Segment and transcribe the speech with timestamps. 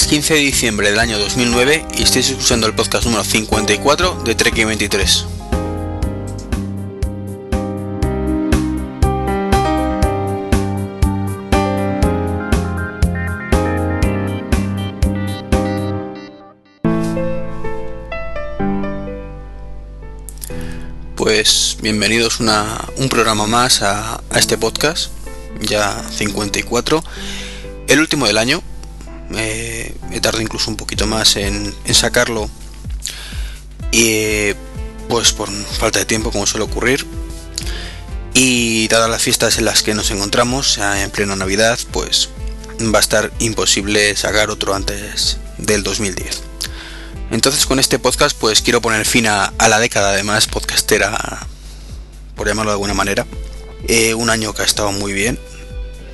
[0.00, 4.34] es 15 de diciembre del año 2009 y estáis escuchando el podcast número 54 de
[4.34, 5.26] Trek 23.
[21.16, 25.10] Pues bienvenidos a un programa más a, a este podcast,
[25.60, 27.04] ya 54,
[27.88, 28.62] el último del año,
[29.36, 32.48] he tardado incluso un poquito más en, sacarlo.
[33.92, 34.52] Y
[35.08, 37.06] pues por falta de tiempo como suele ocurrir.
[38.34, 42.30] Y dadas las fiestas en las que nos encontramos en plena navidad pues
[42.94, 46.50] va a estar imposible sacar otro antes del 2010
[47.30, 51.46] entonces con este podcast pues quiero poner fin a, la década además podcastera
[52.34, 53.24] por llamarlo de alguna manera.
[53.86, 55.38] Eh, un año que ha estado muy bien.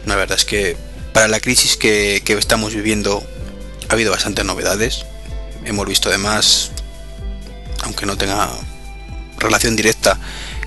[0.04, 0.76] La verdad es que
[1.16, 3.26] para la crisis que, estamos viviendo
[3.88, 5.06] ha habido bastantes novedades.
[5.64, 6.72] Hemos visto además,
[7.84, 8.50] aunque no tenga
[9.38, 10.20] relación directa,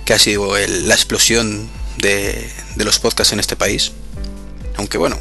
[0.05, 3.91] que ha sido la explosión de, los podcasts en este país.
[4.77, 5.19] Aunque bueno,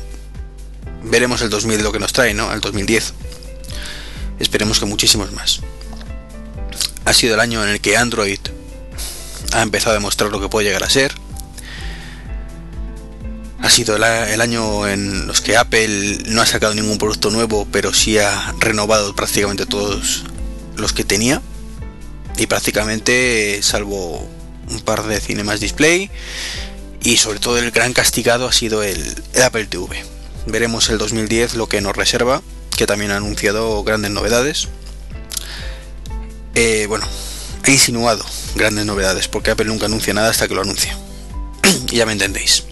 [1.03, 2.51] veremos el 2000 lo que nos trae, ¿no?
[2.55, 3.13] El 2010.
[4.39, 5.61] Esperemos que muchísimos más.
[7.05, 8.41] Ha sido el año en el que Android
[9.53, 11.13] ha empezado a demostrar lo que puede llegar a ser
[13.61, 17.93] ha sido el, año en los que Apple no ha sacado ningún producto nuevo, pero
[17.93, 20.25] sí ha renovado prácticamente todos
[20.77, 21.43] los que tenía.
[22.37, 24.29] Y prácticamente, salvo
[24.71, 26.09] un par de cinemas display,
[27.03, 29.03] y sobre todo el gran castigado ha sido el,
[29.43, 30.05] Apple TV.
[30.47, 32.43] Veremos el 2010 lo que nos reserva,
[32.77, 34.69] que también ha anunciado grandes novedades.
[36.55, 37.09] Eh, bueno,
[37.65, 40.97] ha insinuado grandes novedades, porque Apple nunca anuncia nada hasta que lo anuncia.
[41.87, 42.68] ya me entendéis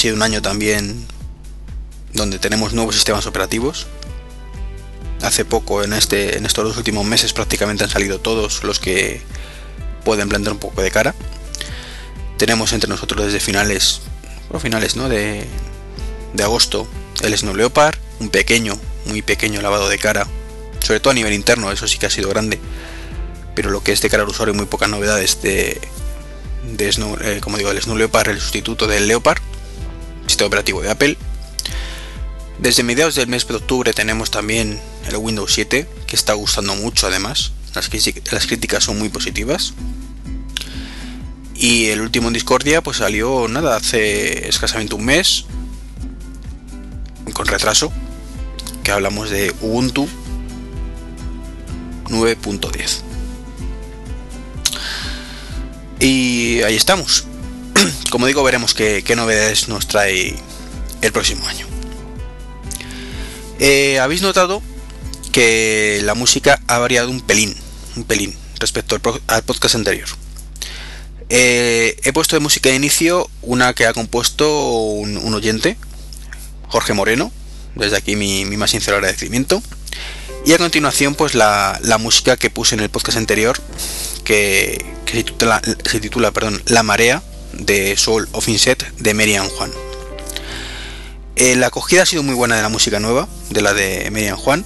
[0.00, 1.06] sido un año también
[2.14, 3.86] donde tenemos nuevos sistemas operativos.
[5.22, 9.20] Hace poco, en, este, en estos dos últimos meses, prácticamente han salido todos los que
[10.02, 11.14] pueden plantear un poco de cara.
[12.38, 14.00] Tenemos entre nosotros desde finales,
[14.58, 15.10] finales ¿no?
[15.10, 15.44] de,
[16.32, 16.88] de agosto,
[17.22, 20.26] el Snow Leopard, un pequeño, muy pequeño lavado de cara,
[20.80, 22.58] sobre todo a nivel interno, eso sí que ha sido grande,
[23.54, 25.78] pero lo que es de cara al usuario, muy pocas novedades de,
[26.64, 29.42] de Snow, eh, como digo, el Snow Leopard, el sustituto del Leopard
[30.40, 31.18] sistema operativo de Apple.
[32.58, 37.06] Desde mediados del mes de octubre tenemos también el Windows 7, que está gustando mucho
[37.06, 37.52] además.
[37.74, 37.88] Las,
[38.46, 39.74] críticas son muy positivas.
[41.54, 45.44] Y el último en Discordia pues salió nada, hace escasamente un mes,
[47.34, 47.92] con retraso,
[48.82, 50.08] que hablamos de Ubuntu
[52.08, 53.02] 9.10.
[56.00, 57.26] Y ahí estamos
[58.10, 60.36] como digo, veremos qué, novedades nos trae
[61.00, 61.66] el próximo año.
[63.58, 64.62] Eh, Habéis notado
[65.32, 67.54] que la música ha variado un pelín,
[67.96, 70.08] un pelín respecto al, podcast anterior.
[71.28, 75.76] Eh, he puesto de música de inicio una que ha compuesto un, oyente,
[76.68, 77.32] Jorge Moreno,
[77.76, 79.62] desde aquí mi, más sincero agradecimiento.
[80.44, 83.58] Y a continuación, pues la, música que puse en el podcast anterior,
[84.24, 87.22] que, se titula, se titula perdón, La Marea,
[87.60, 89.72] de Soul of Inset de Merian Juan.
[91.36, 94.36] Eh, la acogida ha sido muy buena de la música nueva, de la de Merian
[94.36, 94.64] Juan.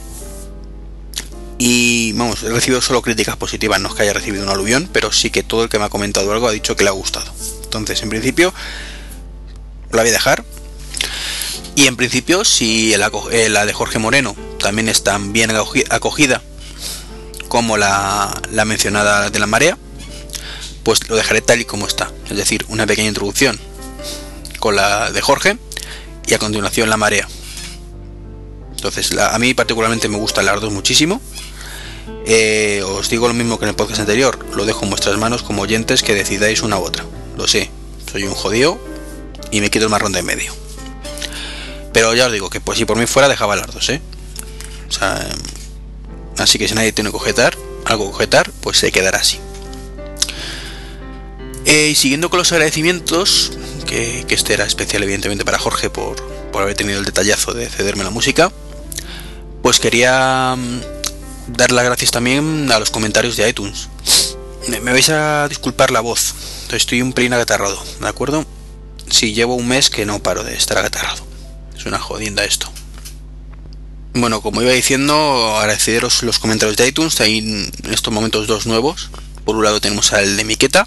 [1.59, 5.13] Y vamos, he recibido solo críticas positivas, no es que haya recibido un aluvión, pero
[5.13, 7.33] sí que todo el que me ha comentado algo ha dicho que le ha gustado.
[7.63, 8.53] Entonces, en principio,
[9.93, 10.45] la voy a dejar.
[11.77, 15.51] Y en principio, si eh, la de Jorge Moreno también es tan bien
[15.91, 16.43] acogida
[17.49, 19.79] como la, la mencionada de la marea,
[20.85, 22.13] pues lo dejaré tal y como está.
[22.31, 23.59] Es decir, una pequeña introducción
[24.61, 25.59] con la de Jorge
[26.27, 27.29] y a continuación la marea.
[28.77, 31.21] Entonces, a mí particularmente me gustan las dos muchísimo.
[32.27, 35.43] Eh, os digo lo mismo que en el podcast anterior, lo dejo en vuestras manos
[35.43, 37.05] como oyentes que decidáis una u otra.
[37.37, 37.71] Lo sé,
[38.11, 38.79] soy un jodido
[39.51, 40.53] y me quito el marrón de medio.
[41.93, 44.01] Pero ya os digo que pues si por mí fuera dejaba las dos, ¿eh?
[46.39, 49.39] así que si nadie tiene que objetar, algo que objetar, pues se quedará así.
[51.67, 53.53] Eh, y siguiendo con los agradecimientos,
[53.87, 56.17] que, este era especial evidentemente para Jorge por,
[56.55, 58.53] haber tenido el detallazo de cederme la música,
[59.63, 63.89] pues quería mm, dar las gracias también a los comentarios de iTunes.
[64.69, 66.35] Me, vais a disculpar la voz,
[66.71, 68.45] estoy un pelín agatarrado, ¿de acuerdo?
[69.11, 71.25] Si llevo un mes que no paro de estar agatarrado.
[71.77, 72.71] Es una jodienda esto.
[74.15, 77.21] Bueno, como iba diciendo, agradeceros los comentarios de iTunes.
[77.21, 79.11] Hay en estos momentos dos nuevos.
[79.45, 80.87] Por un lado tenemos al de Miqueta,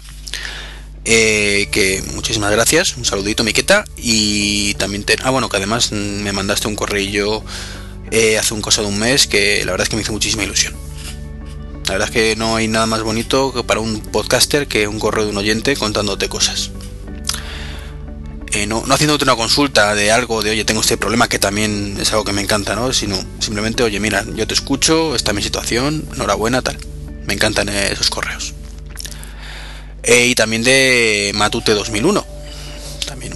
[1.10, 6.32] Eh, que muchísimas gracias, un saludito Miqueta y también te, ah bueno que además me
[6.32, 7.42] mandaste un correo
[8.10, 10.44] eh, hace un cosa de un mes que la verdad es que me hizo muchísima
[10.44, 10.74] ilusión.
[11.86, 14.98] La verdad es que no hay nada más bonito que para un podcaster que un
[14.98, 16.72] correo de un oyente contándote cosas.
[18.52, 21.96] Eh, no, no haciéndote una consulta de algo de oye tengo este problema que también
[21.98, 22.92] es algo que me encanta, ¿no?
[22.92, 26.76] Sino simplemente oye mira yo te escucho, esta es mi situación, enhorabuena tal.
[27.24, 28.52] Me encantan esos correos.
[30.02, 32.24] Eh, y también de Matute 2001.
[33.06, 33.34] También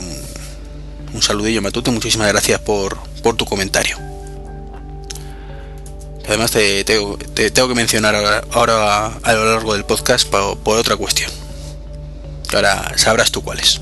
[1.12, 2.98] un, saludillo Matute, muchísimas gracias por,
[3.36, 3.98] tu comentario.
[6.26, 8.14] Además te, tengo que mencionar
[8.52, 11.30] ahora, a lo largo del podcast por, otra cuestión.
[12.54, 13.80] Ahora sabrás tú cuál es.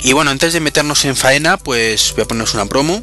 [0.00, 3.02] Y bueno, antes de meternos en faena, pues voy a ponernos una promo.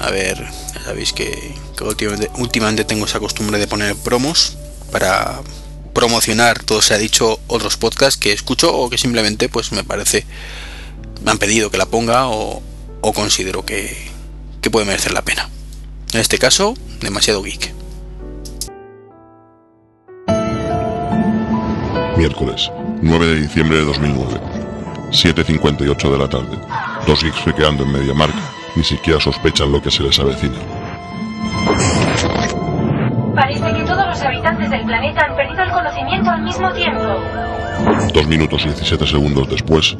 [0.00, 0.38] A ver,
[0.74, 1.54] ya sabéis que,
[2.38, 4.56] últimamente tengo esa costumbre de poner promos
[4.90, 5.40] para
[5.96, 10.26] promocionar, todo se ha dicho, otros podcasts que escucho o que simplemente pues me parece,
[11.24, 12.62] me han pedido que la ponga o,
[13.14, 13.96] considero que,
[14.60, 15.48] que puede merecer la pena.
[16.12, 17.72] En este caso, demasiado geek.
[22.18, 22.70] Miércoles,
[23.00, 24.40] 9 de diciembre de 2009,
[25.12, 26.58] 7.58 de la tarde.
[27.06, 30.75] Dos geeks friqueando en media marca, ni siquiera sospechan lo que se les avecina.
[33.36, 37.04] Parece que todos los habitantes del planeta han perdido el conocimiento al mismo tiempo.
[38.14, 39.94] Dos minutos y 17 segundos después.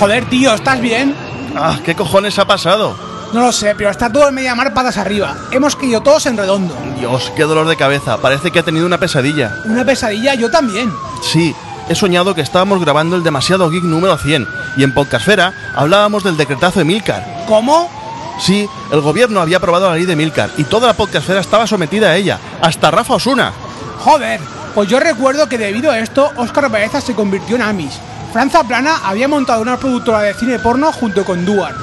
[0.00, 1.14] Joder, tío, ¿estás bien?
[1.54, 2.96] Ah, ¿qué cojones ha pasado?
[3.34, 5.36] No lo sé, pero está todo en media mar patas arriba.
[5.52, 6.74] Hemos caído todos en redondo.
[6.98, 8.16] Dios, qué dolor de cabeza.
[8.22, 9.54] Parece que ha tenido una pesadilla.
[9.66, 10.34] ¿Una pesadilla?
[10.34, 10.90] Yo también.
[11.20, 11.54] Sí,
[11.90, 14.48] he soñado que estábamos grabando el demasiado geek número 100
[14.78, 17.44] y en Podcastfera hablábamos del decretazo de Milcar.
[17.48, 17.90] ¿Cómo?
[18.38, 22.10] Sí, el gobierno había aprobado la ley de Milcar y toda la Podcastfera estaba sometida
[22.10, 23.52] a ella, hasta Rafa Osuna.
[23.98, 24.40] Joder,
[24.74, 27.98] pues yo recuerdo que debido a esto, Óscar Baeza se convirtió en Amis.
[28.32, 31.74] Franza Plana había montado una productora de cine porno junto con Duar.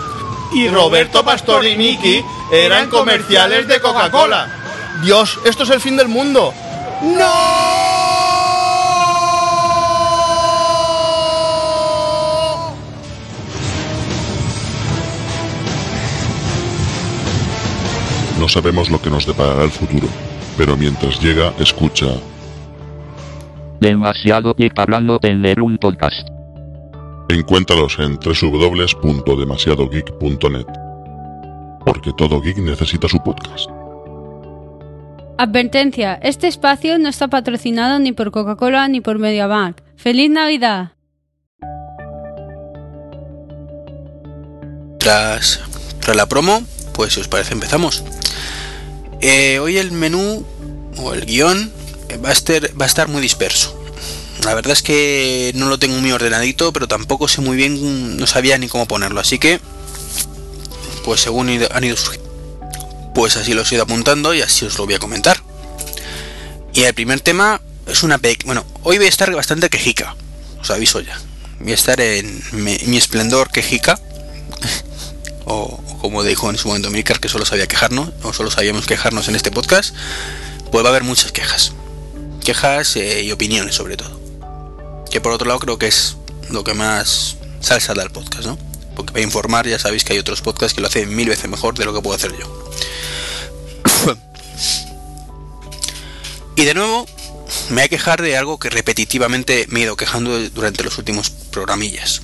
[0.54, 4.48] Y Roberto Pastor y Miki eran comerciales de Coca-Cola.
[5.04, 6.54] Dios, esto es el fin del mundo.
[7.02, 7.75] ¡No!
[18.46, 20.08] No sabemos lo que nos deparará el futuro,
[20.56, 22.06] pero mientras llega, escucha.
[23.80, 26.28] Demasiado geek hablando tener un podcast.
[27.28, 30.68] Encuéntralos en www.demasiadogeek.net.
[31.84, 33.68] Porque todo geek necesita su podcast.
[35.40, 39.82] Advertencia, este espacio no está patrocinado ni por Coca-Cola ni por MediaMark.
[39.96, 40.92] ¡Feliz Navidad!
[45.00, 45.64] Tras,
[46.00, 46.62] tras la promo,
[46.96, 48.04] pues si os parece empezamos.
[49.22, 50.46] Eh, hoy el menú
[50.98, 51.72] o el guion
[52.24, 53.78] va a, estar, va a estar muy disperso.
[54.44, 58.28] La verdad es que no lo tengo muy ordenadito, pero tampoco sé muy bien, no
[58.28, 59.20] sabía ni cómo ponerlo.
[59.20, 59.60] Así que,
[61.04, 61.98] pues según han ido
[63.14, 65.42] pues así los he ido apuntando y así os lo voy a comentar.
[66.74, 70.16] Y el primer tema es una Bueno, hoy voy a estar bastante quejica,
[70.60, 71.18] os aviso ya.
[71.60, 74.00] Voy a estar en mi esplendor quejica.
[75.46, 79.28] O, como dijo en su momento Milcar, que solo sabía quejarnos, o solo sabíamos quejarnos
[79.28, 79.96] en este podcast,
[80.72, 81.74] pues va a haber muchas quejas.
[82.44, 84.20] Quejas eh, y opiniones sobre todo.
[85.10, 86.18] Que por otro lado creo que es
[86.50, 88.58] lo que más salsa da al podcast, ¿no?
[88.96, 91.78] Porque para informar ya sabéis que hay otros podcasts que lo hacen mil veces mejor
[91.78, 92.72] de lo que puedo hacer yo.
[96.56, 97.06] y de nuevo,
[97.70, 101.30] me voy a quejar de algo que repetitivamente me he ido quejando durante los últimos
[101.30, 102.22] programillas.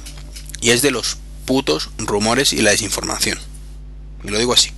[0.61, 3.39] Y es de los putos rumores y la desinformación.
[4.23, 4.71] Y lo digo así.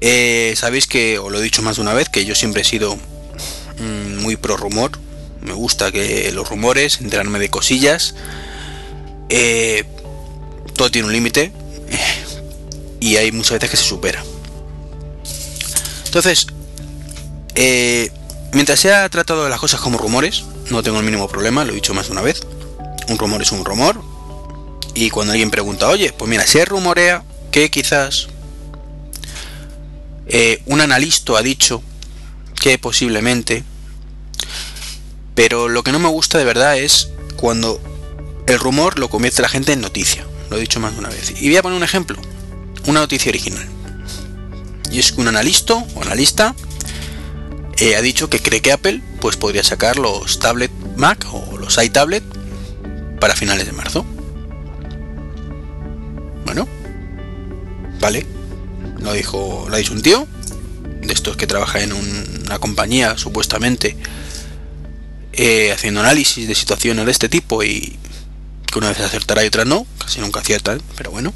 [0.00, 2.64] Eh, Sabéis que, os lo he dicho más de una vez, que yo siempre he
[2.64, 4.92] sido mm, muy pro rumor.
[5.40, 8.14] Me gusta que los rumores, enterarme de cosillas.
[9.28, 9.84] Eh,
[10.74, 11.52] todo tiene un límite.
[13.00, 14.22] y hay muchas veces que se supera.
[16.06, 16.46] Entonces,
[17.54, 18.10] eh,
[18.52, 21.72] mientras se ha tratado de las cosas como rumores, no tengo el mínimo problema, lo
[21.72, 22.42] he dicho más de una vez.
[23.08, 24.02] Un rumor es un rumor.
[25.00, 28.26] Y cuando alguien pregunta, oye, pues mira, se rumorea que quizás
[30.26, 31.84] eh, un analista ha dicho
[32.60, 33.62] que posiblemente,
[35.36, 37.80] pero lo que no me gusta de verdad es cuando
[38.48, 40.26] el rumor lo convierte la gente en noticia.
[40.50, 41.32] Lo he dicho más de una vez.
[41.40, 42.18] Y voy a poner un ejemplo,
[42.86, 43.68] una noticia original.
[44.90, 46.56] Y es que un analista o analista
[47.76, 51.80] eh, ha dicho que cree que Apple pues podría sacar los tablet Mac o los
[51.80, 52.24] iTablet
[53.20, 54.04] para finales de marzo.
[56.48, 56.66] Bueno,
[58.00, 58.24] Vale,
[59.00, 60.26] Lo dijo, lo ha dicho un tío,
[61.02, 63.98] de estos que trabaja en una compañía, supuestamente,
[65.34, 67.98] eh, haciendo análisis de situaciones de este tipo y
[68.64, 71.34] que una vez acertará y otra no, casi nunca aciertan, pero bueno.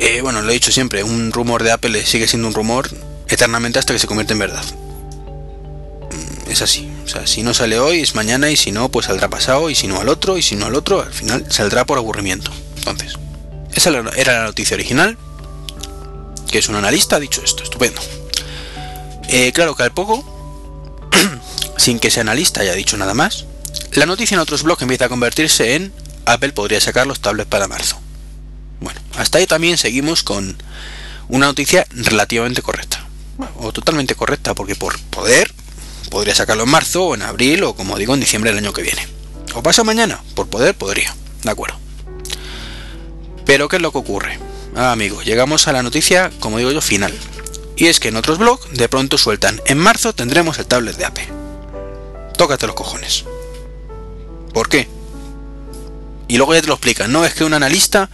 [0.00, 2.90] Eh, bueno, lo he dicho siempre, un rumor de Apple sigue siendo un rumor
[3.28, 4.64] eternamente hasta que se convierte en verdad.
[6.10, 9.06] Mm, es así, o sea, si no sale hoy es mañana y si no, pues
[9.06, 11.86] saldrá pasado y si no al otro y si no al otro, al final saldrá
[11.86, 12.50] por aburrimiento.
[12.78, 13.12] Entonces,
[13.72, 15.16] esa era la noticia original,
[16.50, 18.00] que es un analista, ha dicho esto, estupendo.
[19.28, 20.24] Eh, claro que al poco,
[21.76, 23.46] sin que ese analista haya dicho nada más,
[23.92, 25.92] la noticia en otros blogs empieza a convertirse en
[26.24, 28.00] Apple podría sacar los tablets para marzo.
[28.80, 30.56] Bueno, hasta ahí también seguimos con
[31.28, 33.06] una noticia relativamente correcta.
[33.58, 35.52] O totalmente correcta, porque por poder
[36.10, 38.82] podría sacarlo en marzo o en abril o como digo en diciembre del año que
[38.82, 39.06] viene.
[39.54, 41.14] O pasa mañana, por poder podría.
[41.42, 41.78] De acuerdo.
[43.44, 44.38] Pero ¿qué es lo que ocurre?
[44.74, 47.14] Ah, amigos, llegamos a la noticia, como digo yo, final.
[47.76, 51.04] Y es que en otros blogs de pronto sueltan, en marzo tendremos el tablet de
[51.04, 51.28] Apple.
[52.36, 53.24] Tócate los cojones.
[54.52, 54.88] ¿Por qué?
[56.28, 58.10] Y luego ya te lo explican, no, es que un analista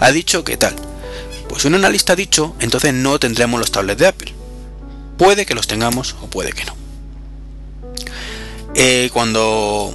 [0.00, 0.74] ha dicho que tal.
[1.48, 4.34] Pues un analista ha dicho, entonces no tendremos los tablets de Apple.
[5.18, 6.79] Puede que los tengamos o puede que no.
[8.74, 9.92] Eh, cuando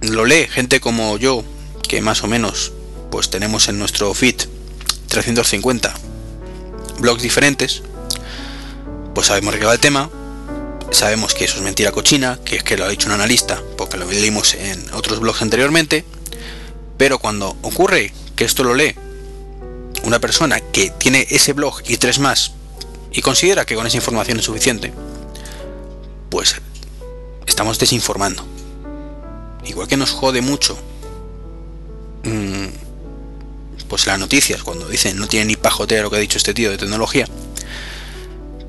[0.00, 1.44] lo lee gente como yo,
[1.88, 2.72] que más o menos
[3.10, 4.36] pues tenemos en nuestro feed
[5.08, 5.94] 350
[6.98, 7.82] blogs diferentes,
[9.14, 10.10] pues sabemos qué va el tema,
[10.90, 13.96] sabemos que eso es mentira cochina, que es que lo ha dicho un analista, porque
[13.96, 16.04] lo leímos en otros blogs anteriormente,
[16.96, 18.94] pero cuando ocurre que esto lo lee
[20.04, 22.52] una persona que tiene ese blog y tres más
[23.12, 24.92] y considera que con esa información es suficiente,
[26.30, 26.56] pues
[27.46, 28.44] estamos desinformando.
[29.64, 30.78] Igual que nos jode mucho
[32.24, 32.66] mm,
[33.88, 36.70] pues las noticias cuando dicen no tiene ni pajotera lo que ha dicho este tío
[36.70, 37.26] de tecnología,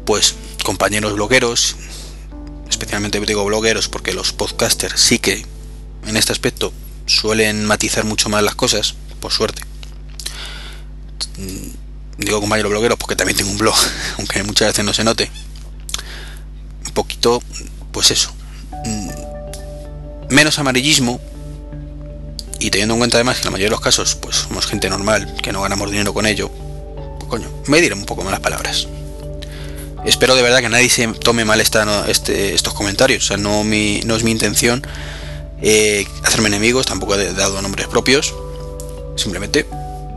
[0.06, 1.76] pues compañeros blogueros,
[2.70, 5.46] especialmente digo blogueros porque los podcasters sí que
[6.06, 6.72] en este aspecto
[7.06, 9.62] suelen matizar mucho más las cosas, por suerte.
[11.38, 11.70] Mm,
[12.18, 13.76] digo compañero bloguero porque también tengo un blog,
[14.18, 15.32] aunque muchas veces no se note.
[16.86, 17.42] Un poquito,
[17.92, 18.34] pues eso.
[18.86, 19.10] Mm,
[20.30, 21.20] menos amarillismo.
[22.60, 24.90] Y teniendo en cuenta además que en la mayoría de los casos, pues somos gente
[24.90, 26.50] normal, que no ganamos dinero con ello.
[27.20, 28.88] Pues, coño, me diré un poco más las palabras.
[30.06, 33.26] Espero de verdad que nadie se tome mal esta, este, estos comentarios.
[33.26, 34.86] O sea, no, mi, no es mi intención
[35.62, 38.34] eh, hacerme enemigos, tampoco he dado nombres propios.
[39.16, 39.66] Simplemente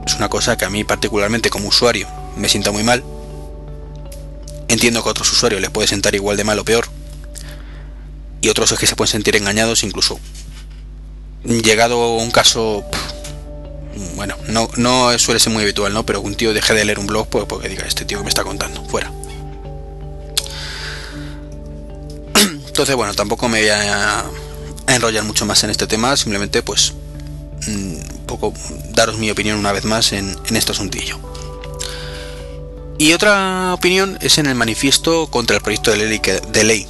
[0.06, 3.02] es una cosa que a mí particularmente como usuario me sienta muy mal.
[4.68, 6.86] Entiendo que a otros usuarios les puede sentar igual de mal o peor.
[8.40, 10.18] Y otros es que se pueden sentir engañados incluso.
[11.44, 12.84] Llegado un caso...
[14.14, 16.06] Bueno, no, no suele ser muy habitual, ¿no?
[16.06, 18.44] Pero un tío deje de leer un blog pues porque diga, este tío me está
[18.44, 19.12] contando, fuera.
[22.66, 24.24] Entonces, bueno, tampoco me voy a
[24.94, 26.94] enrollar mucho más en este tema, simplemente pues
[27.66, 28.54] mm, un poco
[28.90, 31.18] daros mi opinión una vez más en, este asuntillo.
[32.98, 36.86] Y otra opinión es en el manifiesto contra el proyecto de ley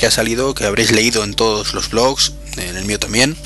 [0.00, 3.36] que ha salido, que habréis leído en todos los blogs, en el mío también.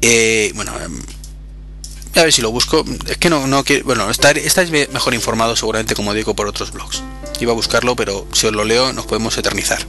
[0.00, 1.00] Eh, bueno, em,
[2.16, 2.84] a ver si lo busco.
[3.06, 3.84] Es que no, no quiero.
[3.84, 7.04] Bueno, estáis mejor informados seguramente, como digo, por otros blogs.
[7.38, 9.86] Iba a buscarlo, pero si os lo leo, nos podemos eternizar.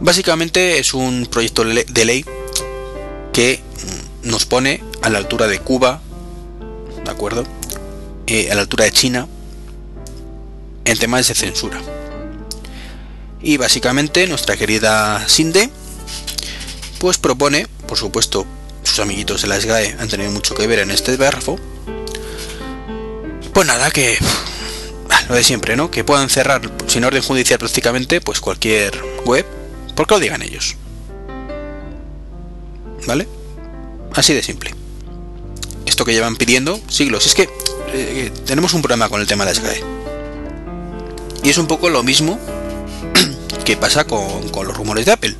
[0.00, 2.24] Básicamente es un proyecto de ley
[3.34, 3.60] que
[4.22, 6.00] nos pone a la altura de Cuba,
[7.04, 7.44] ¿de acuerdo?
[8.26, 9.28] Eh, a la altura de China
[10.86, 11.78] en temas de censura.
[13.40, 15.70] Y básicamente nuestra querida Sinde
[16.98, 18.44] pues propone, por supuesto,
[18.82, 21.58] sus amiguitos de la SGAE han tenido mucho que ver en este párrafo.
[23.52, 24.18] Pues nada, que
[25.28, 25.90] lo de siempre, ¿no?
[25.90, 29.46] Que puedan cerrar sin orden judicial prácticamente pues cualquier web
[29.98, 30.76] ¿Por qué lo digan ellos?
[33.08, 33.26] ¿Vale?
[34.14, 34.72] Así de simple.
[35.86, 37.26] Esto que llevan pidiendo siglos.
[37.26, 37.48] Es que
[37.92, 39.82] eh, tenemos un problema con el tema de la SGAE.
[41.42, 42.38] Y es un poco lo mismo
[43.64, 45.36] que pasa con, con los rumores de Apple.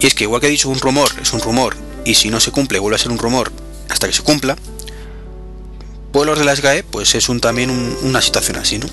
[0.00, 2.40] Y es que igual que he dicho, un rumor es un rumor, y si no
[2.40, 3.52] se cumple vuelve a ser un rumor
[3.88, 4.56] hasta que se cumpla,
[6.12, 7.70] pues los de la SGAE pues es un, también
[8.02, 8.86] una situación así, ¿no?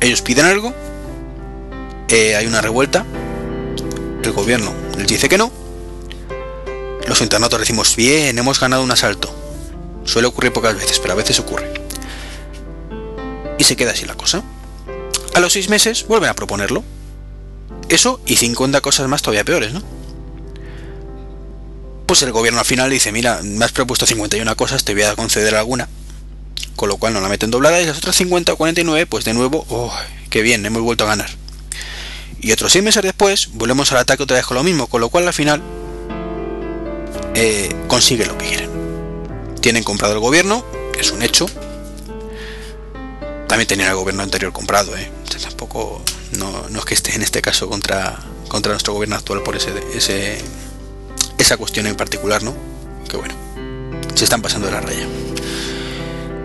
[0.00, 0.72] Ellos piden algo,
[2.08, 3.04] eh, hay una revuelta,
[4.22, 5.50] el gobierno les dice que no,
[7.08, 9.34] los internautas decimos, bien, hemos ganado un asalto.
[10.04, 11.72] Suele ocurrir pocas veces, pero a veces ocurre.
[13.58, 14.42] Y se queda así la cosa.
[15.34, 16.82] A los seis meses vuelven a proponerlo.
[17.88, 19.82] Eso y 50 cosas más todavía peores, ¿no?
[22.06, 25.14] Pues el gobierno al final dice, mira, me has propuesto 51 cosas, te voy a
[25.14, 25.88] conceder alguna.
[26.76, 29.34] con lo cual no la meten doblada y las otras 50 o 49 pues de
[29.34, 29.92] nuevo, oh,
[30.30, 31.28] qué bien, hemos vuelto a ganar.
[32.40, 35.08] Y otros 6 meses después volvemos al ataque otra vez con lo mismo, con lo
[35.08, 35.60] cual al final
[37.34, 38.70] eh, consigue lo que quieren.
[39.60, 40.64] Tienen comprado el gobierno,
[40.98, 41.46] es un hecho.
[43.48, 45.10] También tenían el gobierno anterior comprado, ¿eh?
[45.36, 46.02] Tampoco
[46.38, 48.18] no, es que esté en este caso contra,
[48.48, 50.38] contra nuestro gobierno actual por ese, ese,
[51.36, 52.54] esa cuestión en particular, ¿no?
[53.08, 53.34] Que bueno,
[54.14, 55.06] se están pasando de la raya.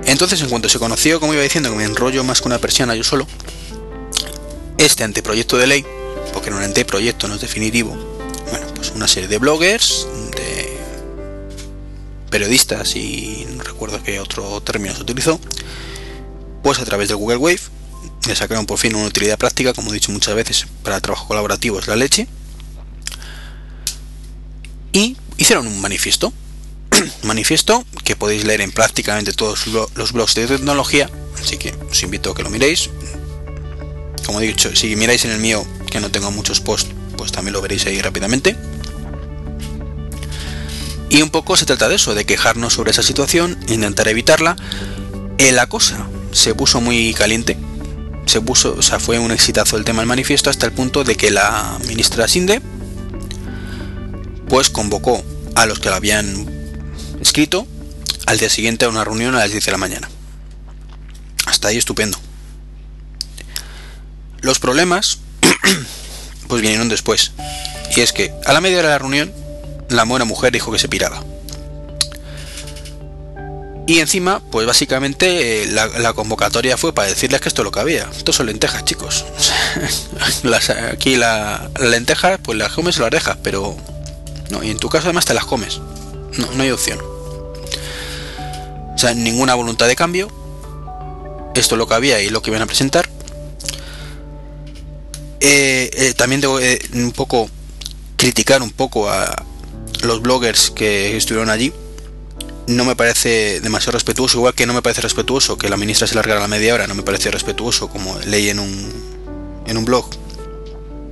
[0.06, 2.96] Entonces, en cuanto se conoció, como iba diciendo, que me enrollo más que una persiana
[2.96, 3.26] yo solo,
[4.78, 5.86] este anteproyecto de ley,
[6.34, 7.96] porque no es un anteproyecto, no es definitivo,
[8.50, 10.78] bueno, pues una serie de bloggers, de
[12.30, 15.40] periodistas y no recuerdo qué otro término se utilizó,
[16.64, 17.62] pues a través de Google Wave
[18.28, 21.28] le sacaron por fin una utilidad práctica, como he dicho muchas veces, para el trabajo
[21.28, 22.28] colaborativo es la leche,
[24.94, 26.32] y hicieron un manifiesto,
[27.24, 31.10] manifiesto que podéis leer en prácticamente todos los blogs de tecnología,
[31.42, 32.90] así que os invito a que lo miréis.
[34.26, 37.54] Como he dicho, si miráis en el mío, que no tengo muchos posts, pues también
[37.54, 38.56] lo veréis ahí rápidamente.
[41.10, 44.56] Y un poco se trata de eso, de quejarnos sobre esa situación, intentar evitarla.
[45.38, 47.58] Eh, la cosa se puso muy caliente,
[48.26, 51.16] se puso, o sea, fue un exitazo el tema del manifiesto hasta el punto de
[51.16, 52.62] que la ministra Sinde
[54.48, 55.24] pues convocó
[55.56, 56.48] a los que lo habían
[57.22, 57.68] escrito
[58.26, 60.10] al día siguiente a una reunión a las 10 de la mañana.
[61.46, 62.18] Hasta ahí estupendo.
[64.42, 65.20] Los problemas
[66.48, 67.32] pues vinieron después.
[67.96, 69.32] Y es que a la media de la reunión
[69.90, 71.24] la buena mujer dijo que se piraba.
[73.86, 77.82] Y encima, pues básicamente eh, la, convocatoria fue para decirles que esto es lo que
[77.82, 78.10] había.
[78.16, 79.26] Esto son lentejas, chicos.
[80.92, 83.76] aquí la, lenteja, pues las comes o las dejas, pero...
[84.50, 85.80] No, y en tu caso además te las comes.
[86.38, 87.00] No, no hay opción.
[88.94, 90.30] O sea, ninguna voluntad de cambio.
[91.54, 93.10] Esto es lo que había y lo que iban a presentar.
[95.42, 96.58] Eh, eh, también debo
[96.94, 97.50] un poco
[98.16, 99.44] criticar un poco a
[100.04, 101.74] los bloggers que estuvieron allí
[102.68, 106.16] no me parece demasiado respetuoso, igual que no me parece respetuoso que la ministra se
[106.16, 108.92] largara la media hora, no me parece respetuoso como leí en un,
[109.66, 110.10] en un blog,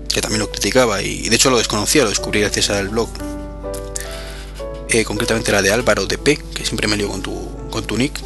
[0.08, 3.10] que también lo criticaba y de hecho lo desconocía, lo descubrí gracias al blog.
[4.90, 7.98] Eh, concretamente la de Álvaro de P, que siempre me lío con tu, con tu
[7.98, 8.20] nick.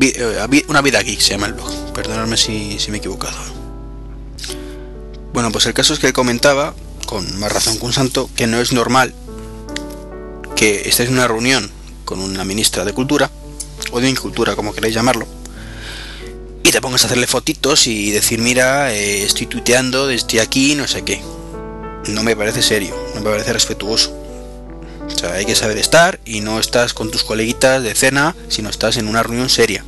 [0.00, 3.36] Eh, una vida geek se llama el blog, perdonadme si, si me he equivocado.
[5.32, 6.74] Bueno, pues el caso es que comentaba,
[7.06, 9.12] con más razón que un santo, que no es normal
[10.54, 11.70] que estés en una reunión
[12.04, 13.30] con una ministra de Cultura,
[13.92, 15.26] o de Incultura, como queráis llamarlo,
[16.62, 20.88] y te pongas a hacerle fotitos y decir, mira, eh, estoy tuiteando, estoy aquí, no
[20.88, 21.20] sé qué.
[22.08, 24.16] No me parece serio, no me parece respetuoso.
[25.06, 28.70] O sea, hay que saber estar y no estás con tus coleguitas de cena, sino
[28.70, 29.84] estás en una reunión seria.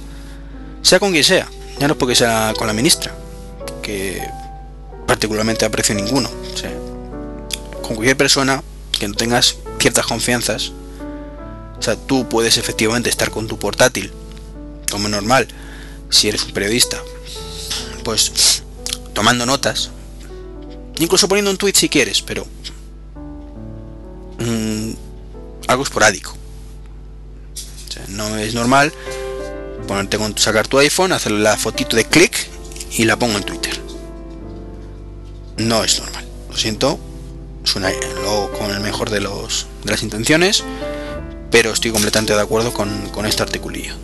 [0.82, 1.48] Sea con quien sea,
[1.78, 3.14] ya no es porque sea con la ministra,
[3.82, 4.20] que
[5.06, 6.30] particularmente aprecio ninguno.
[6.54, 6.72] Sea,
[7.80, 8.62] con cualquier persona
[8.98, 10.72] que no tengas ciertas confianzas,
[11.78, 14.12] o sea, tú puedes efectivamente estar con tu portátil,
[14.90, 15.48] como normal,
[16.10, 17.02] si eres un periodista,
[18.04, 18.62] pues
[19.12, 19.90] tomando notas,
[20.98, 22.46] incluso poniendo un tweet si quieres, pero
[24.38, 24.90] mm,
[25.68, 26.34] algo esporádico.
[27.88, 28.92] O sea, no es normal
[29.86, 32.48] ponerte con sacar tu iPhone, hacer la fotito de clic
[32.92, 33.80] y la pongo en Twitter.
[35.58, 36.26] No es normal.
[36.50, 36.98] Lo siento.
[37.64, 37.90] Suena
[38.58, 40.62] con el mejor de los de las intenciones
[41.56, 43.94] pero estoy completamente de acuerdo con, con este articulillo.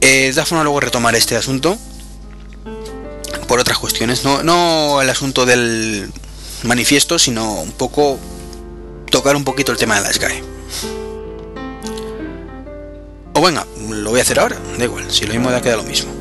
[0.00, 1.76] Eh, de forma luego retomar este asunto
[3.48, 6.12] por otras cuestiones, no, no el asunto del
[6.62, 8.20] manifiesto, sino un poco
[9.10, 10.44] tocar un poquito el tema de la SGAE.
[13.32, 15.82] O venga, lo voy a hacer ahora, da igual, si lo mismo da queda lo
[15.82, 16.12] mismo.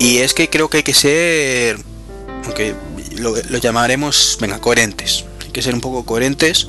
[0.00, 1.78] Y es que creo que hay que ser,
[2.44, 2.74] aunque
[3.18, 5.26] lo, llamaremos, venga, coherentes
[5.58, 6.68] que ser un poco coherentes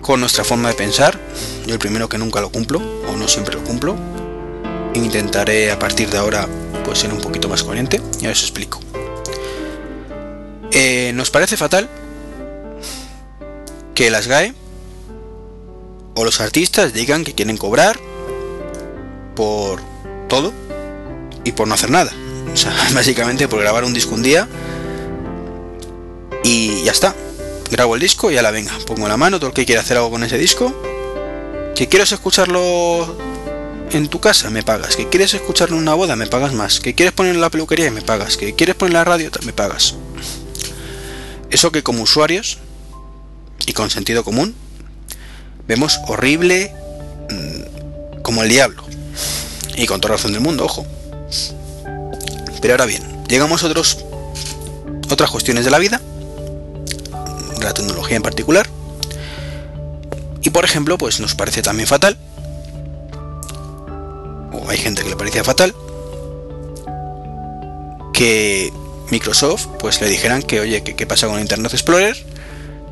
[0.00, 1.18] con nuestra forma de pensar.
[1.66, 3.96] Yo el primero que nunca lo cumplo, o no siempre lo cumplo.
[4.94, 6.48] Intentaré a partir de ahora
[6.84, 8.80] pues ser un poquito más coherente y os explico.
[10.72, 11.88] Eh, nos parece fatal
[13.94, 14.54] que las GAE
[16.14, 17.98] o los artistas digan que quieren cobrar
[19.34, 19.80] por
[20.28, 20.52] todo
[21.44, 22.12] y por no hacer nada.
[22.52, 24.48] O sea, básicamente por grabar un disco un día
[26.42, 27.14] y ya está
[27.70, 29.96] grabo el disco y a la venga, pongo la mano, todo el que quiera hacer
[29.96, 30.74] algo con ese disco.
[31.74, 33.16] Que quieres escucharlo
[33.92, 34.96] en tu casa, me pagas.
[34.96, 36.80] Que quieres escucharlo en una boda, me pagas más.
[36.80, 38.36] Que quieres poner en la peluquería, me pagas.
[38.36, 39.94] Que quieres poner en la radio, me pagas.
[41.50, 42.58] Eso que como usuarios
[43.66, 44.54] y con sentido común
[45.66, 46.74] vemos horrible
[47.30, 48.84] mm, como el diablo.
[49.76, 50.86] Y con toda razón del mundo, ojo.
[52.60, 54.04] Pero ahora bien, llegamos a otros,
[55.08, 56.00] otras cuestiones de la vida,
[57.64, 58.68] la tecnología en particular.
[60.42, 62.16] Y por ejemplo, pues nos parece también fatal,
[64.52, 65.74] o hay gente que le parecía fatal,
[68.12, 68.72] que
[69.10, 72.16] Microsoft pues le dijeran que oye, que qué pasa con Internet Explorer,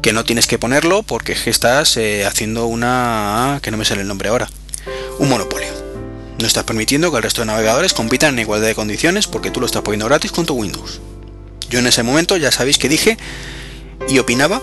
[0.03, 3.61] que no tienes que ponerlo porque estás eh, haciendo una...
[3.63, 4.49] que no me sale el nombre ahora,
[5.19, 5.69] un monopolio.
[6.39, 9.61] No estás permitiendo que el resto de navegadores compitan en igualdad de condiciones porque tú
[9.61, 11.01] lo estás poniendo gratis con tu Windows.
[11.69, 13.19] Yo en ese momento ya sabéis que dije
[14.07, 14.61] y opinaba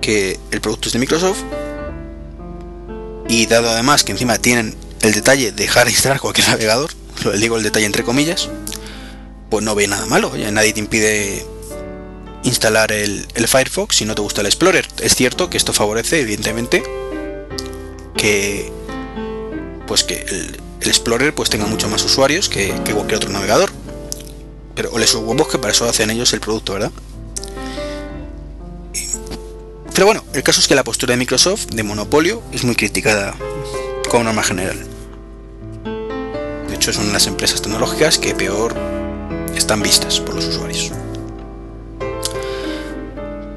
[0.00, 1.38] que el producto es de Microsoft
[3.28, 6.90] y dado además que encima tienen el detalle de dejar instalar cualquier navegador,
[7.24, 8.48] lo digo el detalle entre comillas,
[9.48, 11.46] pues no ve nada malo, ya nadie te impide
[12.44, 14.86] instalar el, Firefox si no te gusta el Explorer.
[15.00, 16.82] Es cierto que esto favorece evidentemente
[18.16, 18.70] que
[19.86, 23.70] pues que el, Explorer pues tenga mucho más usuarios que, cualquier otro navegador.
[24.74, 26.90] Pero o les huevos que para eso hacen ellos el producto, ¿verdad?
[29.94, 33.34] Pero bueno, el caso es que la postura de Microsoft de monopolio es muy criticada
[34.08, 34.78] como norma general.
[36.68, 38.74] De hecho, son las empresas tecnológicas que peor
[39.54, 40.90] están vistas por los usuarios.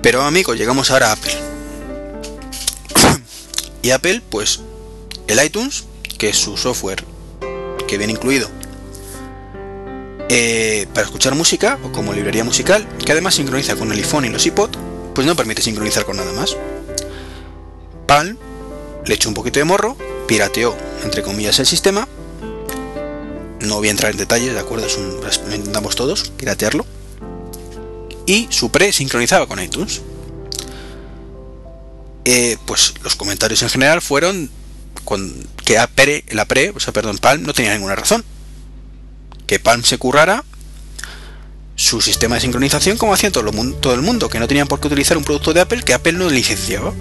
[0.01, 1.33] Pero amigos, llegamos ahora a Apple.
[3.81, 4.59] y Apple, pues,
[5.27, 5.85] el iTunes,
[6.17, 7.03] que es su software
[7.87, 8.49] que viene incluido
[10.29, 14.29] eh, para escuchar música o como librería musical, que además sincroniza con el iPhone y
[14.29, 14.71] los iPod,
[15.15, 16.55] pues no permite sincronizar con nada más.
[18.05, 18.37] Palm
[19.05, 19.97] le echó un poquito de morro,
[20.27, 22.07] pirateó, entre comillas, el sistema.
[23.61, 26.85] No voy a entrar en detalles, de acuerdo, lo intentamos todos, piratearlo.
[28.27, 30.01] Y su pre sincronizaba con iTunes.
[32.25, 34.49] Eh, pues los comentarios en general fueron
[35.03, 38.23] con, que la pre, o sea, perdón, Palm no tenía ninguna razón.
[39.47, 40.43] Que Palm se currara
[41.75, 45.17] su sistema de sincronización como hacía todo, el mundo, que no tenían por qué utilizar
[45.17, 46.93] un producto de Apple que Apple no licenciaba.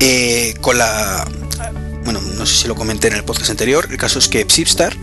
[0.00, 1.26] Eh, con la...
[2.04, 4.96] Bueno, no sé si lo comenté en el podcast anterior, el caso es que Zipstar,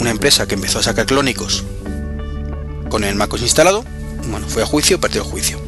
[0.00, 1.64] una empresa que empezó a sacar clónicos
[2.88, 3.84] con el MacOS instalado,
[4.28, 5.60] bueno, fue a juicio, perdió el juicio.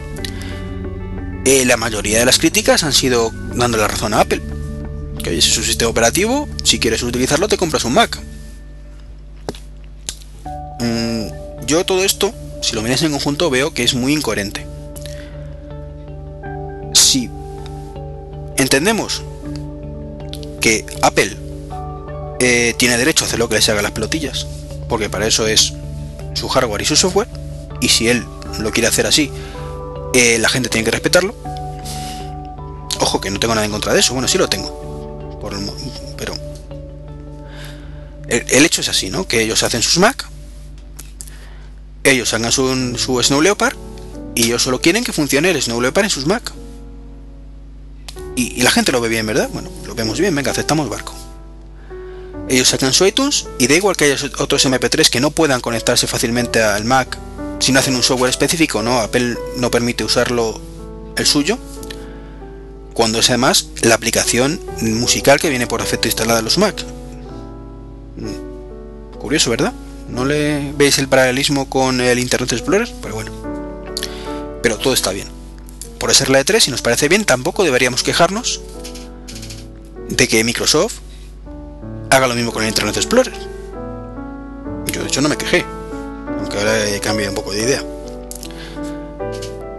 [1.44, 4.42] Eh, la mayoría de las críticas han sido dando la razón a Apple.
[5.22, 8.18] Que es su sistema operativo, si quieres utilizarlo te compras un Mac.
[11.66, 14.66] Yo todo esto, si lo miras en conjunto, veo que es muy incoherente.
[16.94, 17.30] Si
[18.56, 19.22] entendemos
[20.60, 21.36] que Apple
[22.40, 24.46] eh, tiene derecho a hacer lo que le haga las pelotillas,
[24.88, 25.74] porque para eso es
[26.34, 27.28] su hardware y su software,
[27.80, 28.24] y si él
[28.58, 29.30] lo quiere hacer así,
[30.14, 31.34] eh, la gente tiene que respetarlo.
[33.00, 36.34] Ojo, que no tengo nada en contra de eso, bueno, sí lo tengo, pero
[38.28, 39.26] el, hecho es así, ¿no?
[39.26, 40.28] Que ellos hacen sus Mac,
[42.04, 43.76] ellos hagan su, su Snow Leopard
[44.34, 46.52] y ellos solo quieren que funcione el Snow Leopard en sus Mac.
[48.36, 49.50] Y, la gente lo ve bien, ¿verdad?
[49.52, 51.12] Bueno, lo vemos bien, venga, aceptamos barco.
[52.48, 56.06] Ellos sacan su iTunes y da igual que haya otros MP3 que no puedan conectarse
[56.06, 57.18] fácilmente al Mac
[57.58, 59.00] si no hacen un software específico, ¿no?
[59.00, 60.60] Apple no permite usarlo
[61.16, 61.58] el suyo.
[62.94, 66.84] Cuando es además la aplicación musical que viene por defecto instalada en los Mac.
[68.16, 69.72] Mm, curioso, ¿verdad?
[70.08, 72.92] ¿No le veis el paralelismo con el Internet Explorer?
[73.02, 73.30] Pero bueno.
[74.62, 75.28] Pero todo está bien.
[75.98, 78.60] Por ser la E3, si nos parece bien, tampoco deberíamos quejarnos
[80.08, 80.94] de que Microsoft
[82.10, 83.32] haga lo mismo con el Internet Explorer.
[84.92, 85.64] Yo de hecho no me quejé,
[86.38, 87.84] aunque ahora he cambiado un poco de idea.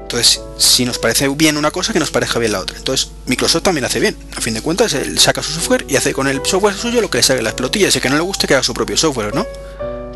[0.01, 2.77] Entonces, si nos parece bien una cosa, que nos parezca bien la otra.
[2.77, 4.17] Entonces, Microsoft también hace bien.
[4.35, 7.11] A fin de cuentas, él saca su software y hace con el software suyo lo
[7.11, 7.95] que le saque las pelotillas.
[7.95, 9.45] Y que no le guste que haga su propio software, ¿no?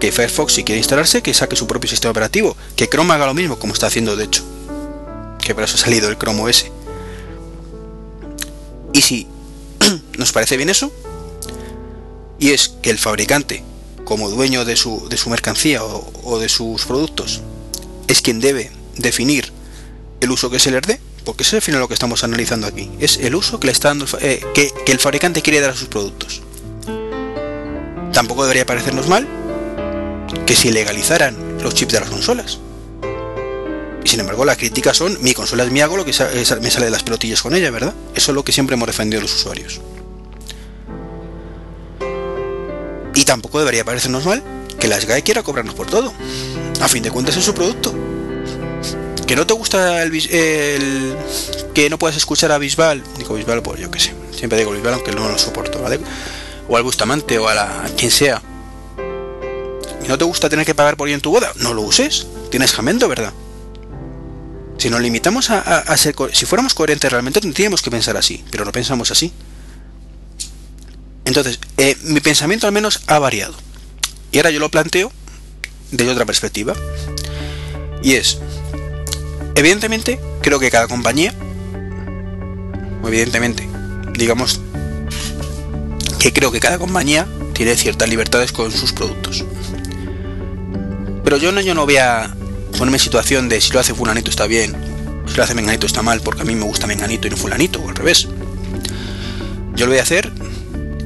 [0.04, 3.34] Que Firefox si quiere instalarse, que saque su propio sistema operativo, que Chrome haga lo
[3.34, 4.44] mismo, como está haciendo de hecho,
[5.40, 6.66] que por eso ha salido el Chrome OS.
[8.92, 9.28] Y si
[10.18, 10.92] nos parece bien eso,
[12.38, 13.64] y es que el fabricante,
[14.04, 17.40] como dueño de su, de su mercancía o, de sus productos,
[18.10, 19.54] es quien debe definir
[20.20, 22.68] el uso que se le dé, porque eso es al final lo que estamos analizando
[22.68, 25.70] aquí, es el uso que le está dando eh, que, que el fabricante quiere dar
[25.70, 26.42] a sus productos.
[28.12, 29.43] Tampoco debería parecernos mal
[30.46, 32.60] que si legalizaran los chips de las consolas.
[34.04, 36.86] Y sin embargo, las críticas son: mi consola es mi hago lo que me sale
[36.86, 37.94] de las pelotillas con ella, ¿verdad?
[38.16, 39.80] Eso es lo que siempre hemos defendido los usuarios.
[43.16, 44.44] Y tampoco debería parecernos mal
[44.80, 46.12] que la SGAE quiera cobrarnos por todo.
[46.82, 47.94] A fin de cuentas es su producto.
[49.26, 51.16] que no te gusta el, el,
[51.74, 54.96] que no puedes escuchar a Bisbal, digo Bisbal, pues yo qué sé, siempre digo Bisbal
[54.96, 56.00] aunque no lo soporto, ¿vale?
[56.68, 58.42] O al Bustamante o a, la, quien sea.
[60.04, 61.52] ¿Y no te gusta tener que pagar por ello en tu boda?
[61.58, 62.28] No lo uses.
[62.52, 63.34] Tienes jamendo, ¿verdad?
[64.78, 68.44] Si nos limitamos a, a, a ser, si fuéramos coherentes realmente tendríamos que pensar así,
[68.52, 69.32] pero no pensamos así.
[71.26, 73.54] Entonces, eh, mi pensamiento al menos ha variado.
[74.32, 75.12] Y ahora yo lo planteo
[75.92, 76.76] desde otra perspectiva.
[78.02, 78.40] Y es,
[79.56, 81.34] evidentemente, creo que cada compañía,
[83.06, 83.70] evidentemente,
[84.14, 84.60] digamos
[86.20, 89.46] que creo que cada compañía tiene ciertas libertades con sus productos.
[91.34, 92.32] Pero yo no, yo no voy a
[92.78, 94.76] ponerme en situación de si lo hace fulanito está bien,
[95.26, 97.82] si lo hace menganito está mal, porque a mí me gusta menganito y no fulanito,
[97.82, 98.28] o al revés.
[99.74, 100.32] Yo lo voy a hacer,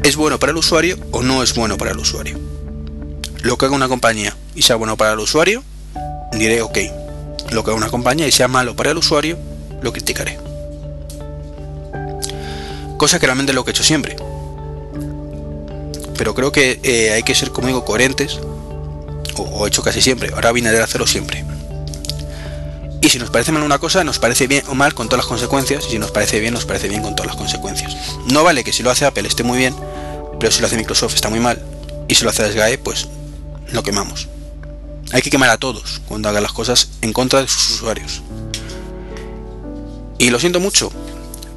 [0.03, 2.37] ¿es bueno para el usuario o no es bueno para el usuario?
[3.41, 5.63] Lo que haga una compañía y sea bueno para el usuario,
[6.33, 6.77] diré ok.
[7.51, 9.37] Lo que haga una compañía y sea malo para el usuario,
[9.81, 10.37] lo criticaré.
[12.97, 14.17] Cosa que realmente es lo que he hecho siempre.
[16.17, 18.41] Pero creo que eh, hay que ser, como digo, coherentes,
[19.37, 21.45] o, o he hecho casi siempre, ahora de hacerlo siempre.
[23.01, 25.29] Y si nos parece mal una cosa, nos parece bien o mal con todas las
[25.29, 27.95] consecuencias, y si nos parece bien, nos parece bien con todas las consecuencias.
[28.25, 29.75] No vale que si lo hace Apple esté muy bien,
[30.39, 31.61] pero si lo hace Microsoft está muy mal,
[32.07, 33.07] y si lo hace SGAE, pues
[33.71, 34.27] lo quemamos.
[35.11, 38.21] Hay que quemar a todos cuando hagan las cosas en contra de sus usuarios.
[40.17, 40.91] Y lo siento mucho,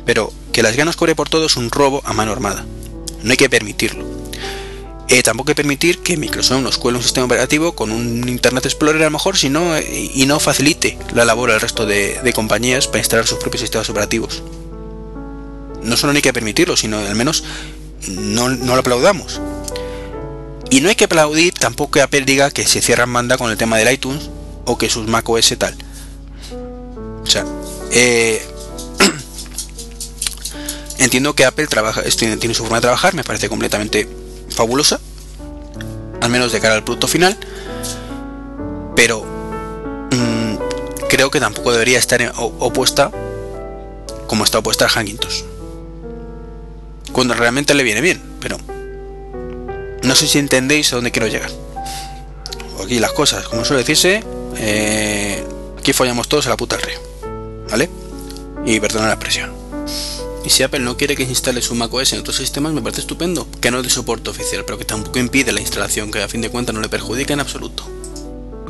[0.05, 2.65] pero que las ganas cobre por todo es un robo a mano armada.
[3.23, 4.20] No hay que permitirlo.
[5.13, 8.65] Eh, tampoco hay que permitir que Microsoft nos cuele un sistema operativo con un Internet
[8.65, 13.01] Explorer a lo mejor sino, y no facilite la labor al resto de, compañías para
[13.01, 14.45] instalar sus propios sistemas operativos.
[15.83, 17.43] No solo no hay que permitirlo, sino al menos
[18.07, 19.41] no, no lo aplaudamos.
[20.71, 23.57] Y no hay que aplaudir tampoco que Apple diga que se cierran banda con el
[23.57, 24.31] tema del iTunes
[24.65, 25.75] o que sus Mac OS tal.
[27.25, 27.45] O sea,
[27.91, 28.41] eh,
[30.99, 34.09] entiendo que Apple trabaja, tiene su forma de trabajar, me parece completamente
[34.51, 35.01] fabulosa,
[36.21, 37.37] al menos de cara al producto final,
[38.95, 39.25] pero
[40.11, 40.57] mmm,
[41.09, 43.11] creo que tampoco debería estar opuesta
[44.27, 45.43] como está opuesta a Hackintosh.
[47.13, 48.59] Cuando realmente le viene bien, pero
[50.03, 51.51] no sé si entendéis a dónde quiero llegar.
[52.83, 54.25] Aquí las cosas, como suele decirse,
[54.57, 55.45] eh,
[55.79, 56.99] aquí follamos todos a la puta al río.
[57.71, 57.91] ¿Vale?
[58.65, 59.60] Y perdona la expresión.
[60.45, 63.03] Y si Apple no quiere que se instale su macOS en otros sistemas, me parece
[63.03, 63.47] estupendo.
[63.61, 66.41] Que no es de soporte oficial, pero que tampoco impide la instalación, que a fin
[66.41, 67.85] de cuentas no le perjudica en absoluto.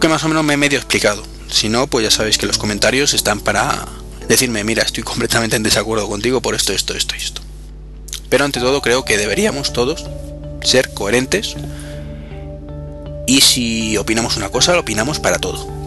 [0.00, 1.22] Que más o menos me he medio explicado.
[1.48, 3.86] Si no, pues ya sabéis que los comentarios están para
[4.28, 7.40] decirme, mira, estoy completamente en desacuerdo contigo por esto, esto, esto esto.
[8.28, 10.06] Pero ante todo creo que deberíamos todos
[10.62, 11.56] ser coherentes
[13.26, 15.79] y si opinamos una cosa, lo opinamos para todo.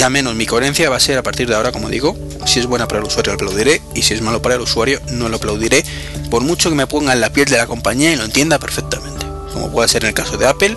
[0.00, 2.58] Y al menos mi coherencia va a ser a partir de ahora, como digo, si
[2.58, 3.82] es buena para el usuario aplaudiré.
[3.94, 5.84] Y si es malo para el usuario no lo aplaudiré,
[6.30, 9.26] por mucho que me ponga en la piel de la compañía y lo entienda perfectamente,
[9.52, 10.74] como puede ser en el caso de Apple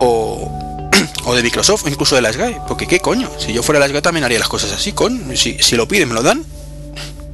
[0.00, 0.90] o,
[1.24, 2.36] o de Microsoft o incluso de las
[2.68, 5.56] porque qué coño, si yo fuera las GAE también haría las cosas así, con si,
[5.58, 6.44] si lo piden me lo dan,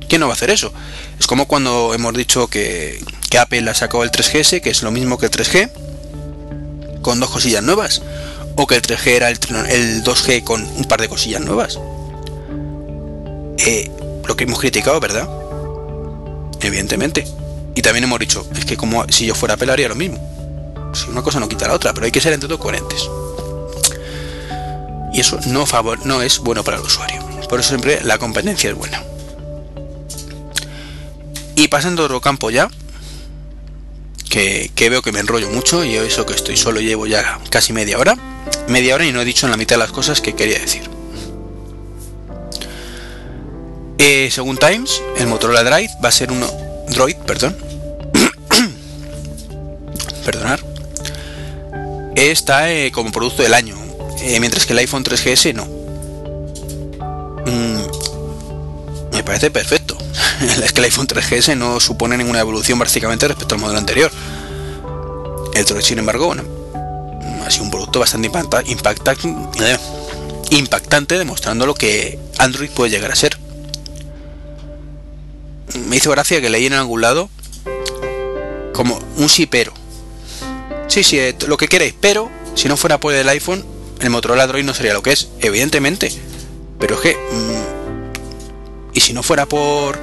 [0.09, 0.73] ¿quién no va a hacer eso?
[1.19, 4.93] Es como cuando hemos dicho que, que Apple ha sacado el 3GS, que es lo
[4.93, 5.73] mismo que el 3G,
[7.03, 8.03] con dos cosillas nuevas,
[8.57, 9.39] o que el 3G era el,
[9.69, 11.79] el 2G con un par de cosillas nuevas.
[13.59, 13.91] Eh,
[14.27, 15.29] lo que hemos criticado, ¿verdad?
[16.61, 17.27] Evidentemente.
[17.75, 20.19] Y también hemos dicho, es que como si yo fuera Apple haría lo mismo.
[20.95, 23.09] Si una cosa no quita la otra, pero hay que ser entre todo coherentes.
[25.13, 27.21] Y eso no, favor, no es bueno para el usuario.
[27.49, 29.03] Por eso siempre la competencia es buena.
[31.57, 32.69] Y pasando otro campo ya,
[34.29, 37.73] que, que, veo que me enrollo mucho y eso que estoy solo llevo ya casi
[37.73, 38.17] media hora.
[38.69, 40.83] Media hora y no he dicho en la mitad de las cosas que quería decir.
[43.99, 46.47] Eh, según Times, el Motorola Drive va a ser uno.
[46.89, 47.57] Droid, perdón.
[50.25, 50.61] Perdonar.
[52.17, 53.77] Está eh, como producto del año.
[54.21, 55.65] Eh, mientras que el iPhone 3GS no.
[57.47, 59.97] Mm, me parece perfecto.
[60.63, 64.11] es que el iPhone 3GS no supone ninguna evolución básicamente respecto al modelo anterior.
[65.55, 66.43] El Droid, sin embargo, bueno,
[67.45, 69.79] ha sido un producto bastante impacta, impacta, eh,
[70.51, 73.39] impactante, demostrando lo que Android puede llegar a ser.
[75.89, 77.29] Me hizo gracia que leí en algún lado
[78.73, 79.73] como un sí pero.
[80.89, 83.65] Sí, sí, lo que queréis, pero si no fuera por el iPhone,
[84.01, 86.13] el Motorola Droid no sería lo que es, evidentemente.
[86.79, 87.15] Pero es que...
[87.15, 87.85] Mmm,
[88.95, 89.99] y si no fuera por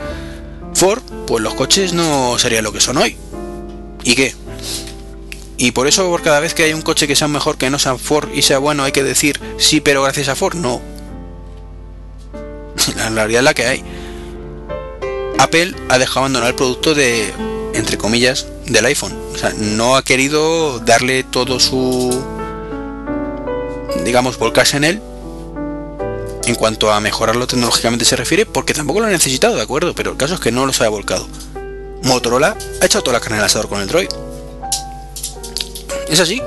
[0.74, 3.16] Ford, pues los coches no serían lo que son hoy.
[4.04, 4.36] ¿Y qué?
[5.62, 7.78] Y por eso por cada vez que hay un coche que sea mejor que no
[7.78, 10.56] sea Ford y sea bueno hay que decir sí pero gracias a Ford.
[10.56, 10.82] No,
[12.96, 13.84] la realidad es la que hay.
[15.38, 17.32] Apple ha dejado abandonar el producto de,
[17.76, 19.16] entre comillas, del iPhone.
[19.36, 22.10] O sea, no ha querido darle todo su,
[24.04, 25.02] digamos, volcarse en él
[26.46, 29.94] en cuanto a mejorarlo tecnológicamente se refiere, porque tampoco lo ha necesitado, ¿de acuerdo?
[29.94, 31.28] Pero el caso es que no los ha volcado.
[32.02, 34.10] Motorola ha echado toda la carne al asador con el Droid.
[36.12, 36.42] Es así.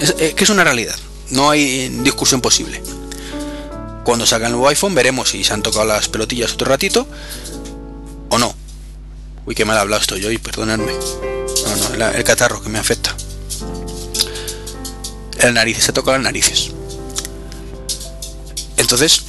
[0.00, 0.96] Es, que es una realidad.
[1.30, 2.82] No hay discusión posible.
[4.04, 7.06] Cuando salga el nuevo iPhone veremos si se han tocado las pelotillas otro ratito
[8.30, 8.54] o no.
[9.44, 10.92] Uy, qué mal hablado estoy hoy, perdonadme.
[10.92, 13.14] No, no, el catarro que me afecta.
[15.38, 16.70] El nariz se toca las narices.
[18.78, 19.22] Entonces,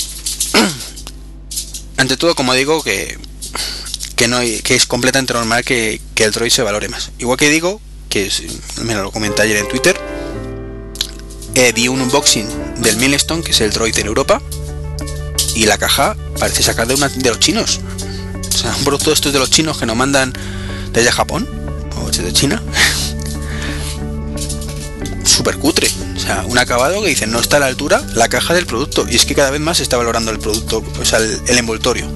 [1.98, 3.18] ante todo, como digo, que,
[4.16, 7.12] que, no que es completamente normal que, el Droid se valore más.
[7.20, 7.82] Igual que digo,
[8.12, 8.30] que
[8.84, 9.98] me lo comenté ayer en Twitter,
[11.56, 12.46] eh, vi un unboxing
[12.82, 14.42] del Milestone, que es el Droid en Europa,
[15.56, 17.80] y la caja parece sacar de, una, de los chinos.
[18.48, 20.34] O sea, un producto estos de los chinos que nos mandan
[20.92, 21.48] desde Japón
[21.98, 22.62] o desde China.
[25.24, 25.90] Súper cutre.
[26.16, 29.06] O sea, un acabado que dicen no está a la altura la caja del producto.
[29.10, 32.12] Y es que cada vez más se está valorando el producto, o sea, el, envoltorio.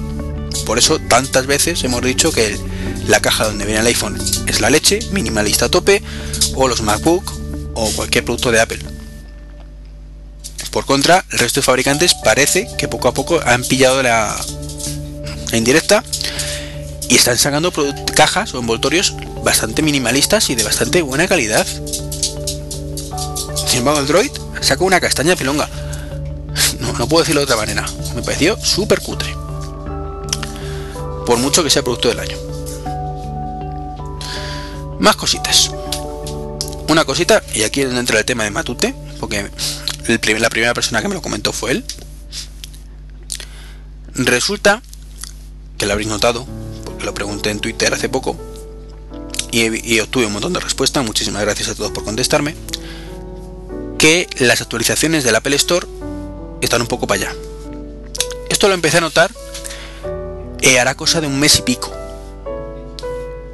[0.66, 2.58] Por eso tantas veces hemos dicho que
[3.06, 6.02] la caja donde viene el iPhone es la leche, minimalista a tope,
[6.54, 7.32] o los MacBook,
[7.74, 8.80] o cualquier producto de Apple.
[10.76, 14.36] Por contra, el resto de fabricantes parece que poco a poco han pillado la,
[15.52, 16.04] indirecta
[17.08, 17.72] y están sacando
[18.14, 21.66] cajas o envoltorios bastante minimalistas y de bastante buena calidad.
[23.66, 25.68] Sin embargo, el Droid saca una castaña pilonga.
[26.80, 27.86] No, no puedo decirlo de otra manera.
[28.14, 29.34] Me pareció súper cutre.
[31.24, 32.45] Por mucho que sea producto del año.
[35.00, 35.70] Más cositas.
[36.88, 39.50] Una cosita, y aquí entra el tema de Matute, porque
[40.38, 41.84] la primera persona que me lo comentó fue él.
[44.14, 44.82] Resulta
[45.78, 46.46] que lo habréis notado,
[46.84, 48.36] porque lo pregunté en Twitter hace poco
[49.50, 51.04] y, obtuve un montón de respuestas.
[51.04, 52.54] Muchísimas gracias a todos por contestarme.
[53.98, 55.86] Que las actualizaciones del Apple Store
[56.60, 57.36] están un poco para allá.
[58.50, 59.30] Esto lo empecé a notar
[60.62, 61.92] eh, hará cosa de un mes y pico.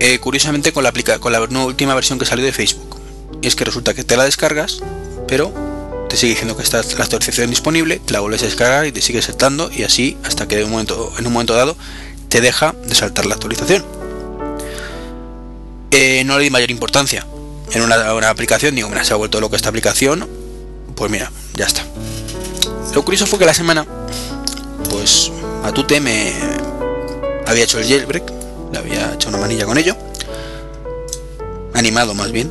[0.05, 3.01] Eh, curiosamente con la, con la última versión que salió de Facebook.
[3.41, 4.81] Y es que resulta que te la descargas,
[5.29, 5.55] pero
[6.09, 9.01] te sigue diciendo que está la actualización disponible, te la vuelves a descargar y te
[9.01, 11.77] sigue saltando y así hasta que en un momento, dado
[12.29, 13.85] te deja de saltar la actualización.
[15.93, 17.25] Eh, no le di mayor importancia.
[17.71, 20.29] En una, aplicación, digo, mira, se ha vuelto loco esta aplicación,
[20.97, 21.87] pues mira, ya está.
[22.93, 23.87] Lo curioso fue que la semana,
[24.91, 25.31] pues
[25.63, 26.35] Matute me
[27.47, 28.42] había hecho el jailbreak,
[28.73, 29.97] le había hecho una manilla con ello,
[31.75, 32.51] animado más bien.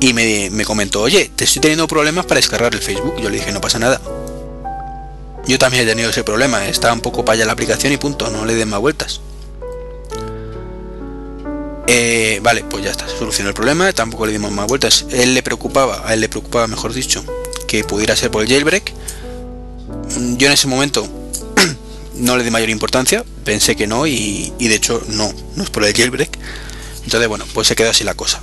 [0.00, 3.14] y me, comentó, oye, te estoy teniendo problemas para descargar el Facebook.
[3.20, 4.00] Yo le dije, no pasa nada.
[5.46, 8.30] Yo también he tenido ese problema, estaba un poco para allá la aplicación y punto,
[8.30, 9.20] no le den más vueltas.
[11.86, 15.06] Eh, vale, pues ya está, solucionó el problema, tampoco le dimos más vueltas.
[15.10, 17.24] Él le preocupaba, a él le preocupaba, mejor dicho,
[17.66, 18.92] que pudiera ser por el jailbreak.
[20.36, 21.06] Yo en ese momento
[22.14, 25.84] no le di mayor importancia, pensé que no y, de hecho no, no es por
[25.84, 26.38] el jailbreak.
[27.04, 28.40] Entonces bueno, pues se quedó así la cosa.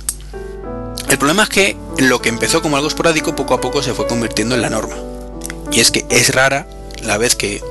[1.08, 4.06] El problema es que lo que empezó como algo esporádico poco a poco se fue
[4.06, 4.96] convirtiendo en la norma.
[5.72, 6.66] Y es que es rara
[7.02, 7.62] la vez que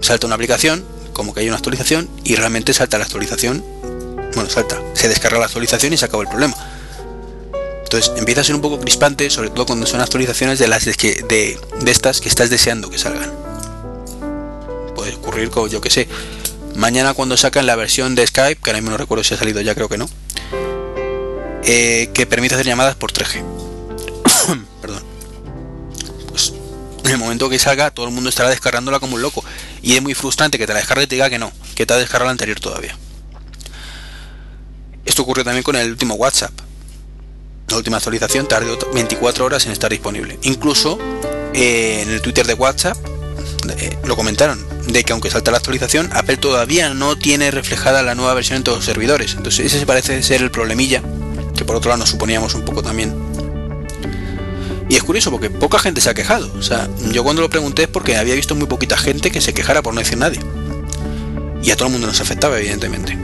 [0.00, 3.64] salta una aplicación, como que hay una actualización, y realmente salta la actualización.
[4.34, 6.56] Bueno, salta, se descarga la actualización y se acaba el problema.
[7.82, 10.92] Entonces empieza a ser un poco crispante, sobre todo cuando son actualizaciones de las de,
[11.28, 13.39] de, de estas que estás deseando que salgan.
[15.00, 16.08] Puede ocurrir con, yo que sé,
[16.76, 19.62] mañana cuando sacan la versión de Skype, que ahora mismo no recuerdo si ha salido
[19.62, 20.10] ya, creo que no
[21.62, 23.42] eh, que permite hacer llamadas por 3G.
[24.82, 25.02] Perdón.
[26.28, 26.52] Pues
[27.04, 29.42] en el momento que salga, todo el mundo estará descargándola como un loco.
[29.80, 31.94] Y es muy frustrante que te la descargue y te diga que no, que te
[31.94, 32.94] ha descargado la anterior todavía.
[35.06, 36.52] Esto ocurrió también con el último WhatsApp.
[37.68, 40.38] La última actualización tardó 24 horas en estar disponible.
[40.42, 40.98] Incluso
[41.54, 42.98] eh, en el Twitter de WhatsApp
[43.78, 48.14] eh, lo comentaron, de que aunque salta la actualización, Apple todavía no tiene reflejada la
[48.14, 49.34] nueva versión en todos los servidores.
[49.36, 51.02] Entonces ese parece ser el problemilla
[51.56, 53.14] que por otro lado nos suponíamos un poco también.
[54.88, 56.50] Y es curioso porque poca gente se ha quejado.
[56.58, 59.54] O sea, yo cuando lo pregunté es porque había visto muy poquita gente que se
[59.54, 60.40] quejara por no decir nadie.
[61.62, 63.16] Y a todo el mundo nos afectaba, evidentemente.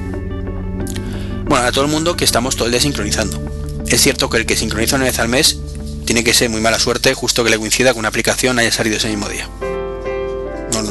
[1.46, 3.42] Bueno, a todo el mundo que estamos todo el día sincronizando.
[3.88, 5.58] Es cierto que el que sincroniza una vez al mes
[6.04, 8.96] tiene que ser muy mala suerte justo que le coincida que una aplicación haya salido
[8.96, 9.48] ese mismo día.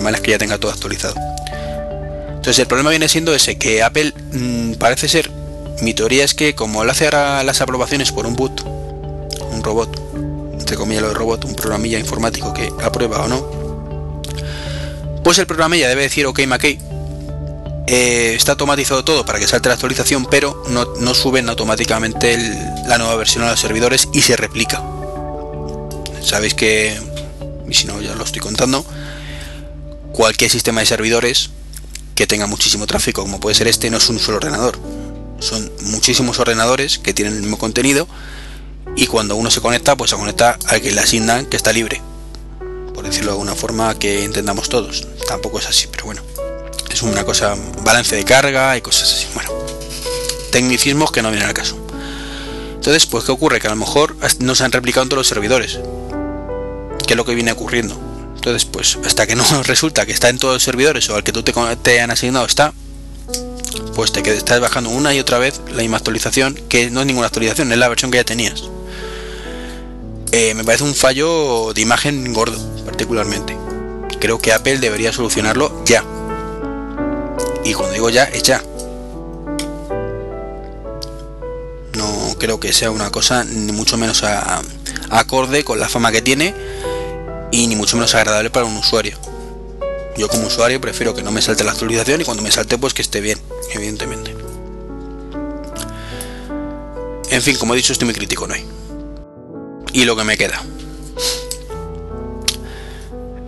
[0.05, 1.15] Normal es que ya tenga todo actualizado.
[2.27, 5.31] Entonces el problema viene siendo ese, que Apple mm, parece ser
[5.81, 8.61] mi teoría es que como él hace ahora las aprobaciones por un boot,
[9.51, 9.99] un robot,
[10.59, 13.43] entre comillas lo de robot, un programilla informático que aprueba o no,
[15.23, 16.77] pues el programa ya debe decir ok McKay
[17.87, 22.37] eh, está automatizado todo para que salte la actualización pero no, suben automáticamente
[22.87, 24.83] la nueva versión a los servidores y se replica
[26.21, 26.95] sabéis que
[27.67, 28.85] y si no ya lo estoy contando
[30.15, 31.49] cualquier sistema de servidores
[32.15, 34.79] que tenga muchísimo tráfico como puede ser este no es un solo ordenador.
[35.39, 38.07] Son muchísimos ordenadores que tienen el mismo contenido
[38.95, 42.01] y cuando uno se conecta pues se conecta al que le asignan que está libre.
[42.93, 45.05] Por decirlo de alguna forma que entendamos todos.
[45.27, 46.21] Tampoco es así pero bueno.
[46.89, 49.27] Es una cosa balance de carga y cosas así.
[49.33, 49.51] Bueno
[50.51, 51.77] tecnicismos que no vienen al caso.
[52.75, 55.27] Entonces pues qué ocurre que a lo mejor no se han replicado en todos los
[55.27, 55.77] servidores
[57.05, 58.04] que es lo que viene ocurriendo
[58.35, 61.31] entonces pues hasta que no resulta que está en todos los servidores o al que
[61.31, 62.73] tú te, te han asignado está
[63.95, 67.07] pues te quedas, estás bajando una y otra vez la misma actualización que no es
[67.07, 68.63] ninguna actualización es la versión que ya tenías.
[70.31, 73.57] Eh, me parece un fallo de imagen gordo particularmente.
[74.19, 76.03] Creo que Apple debería solucionarlo ya.
[77.63, 78.61] Y cuando digo ya es ya.
[81.93, 84.23] No creo que sea una cosa ni mucho menos
[85.09, 86.53] acorde con la fama que tiene
[87.55, 89.17] y ni mucho menos agradable para un usuario.
[90.17, 92.93] Yo como usuario prefiero que no me salte la actualización y cuando me salte pues
[92.93, 93.39] que esté bien
[93.73, 94.35] evidentemente.
[97.29, 98.65] En fin como he dicho estoy muy crítico no hay
[99.93, 100.61] y lo que me queda.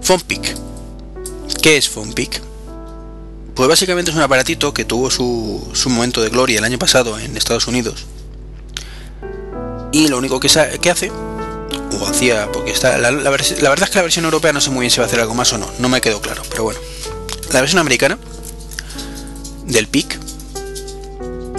[0.01, 0.55] PhonePic
[1.61, 2.41] ¿qué es PhonePic?
[3.55, 7.19] pues básicamente es un aparatito que tuvo su, su momento de gloria el año pasado
[7.19, 8.05] en Estados Unidos.
[9.91, 11.11] Y lo único que hace
[11.99, 14.91] o hacía porque está la, verdad es que la versión europea no sé muy bien
[14.91, 16.79] si va a hacer algo más o no no me quedó claro pero bueno.
[17.51, 18.17] La versión americana
[19.65, 20.19] del PIC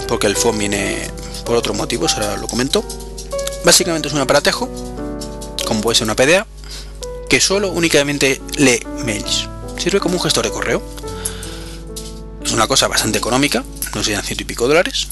[0.07, 1.09] porque el phone viene
[1.45, 2.83] por otros motivos ahora lo comento.
[3.63, 4.69] Básicamente es un aparatejo
[5.65, 6.45] como puede ser una PDA
[7.29, 9.47] que solo únicamente lee mails.
[9.77, 10.81] Sirve como un gestor de correo.
[12.43, 13.63] Es una cosa bastante económica
[13.95, 15.07] no serían ciento y pico dólares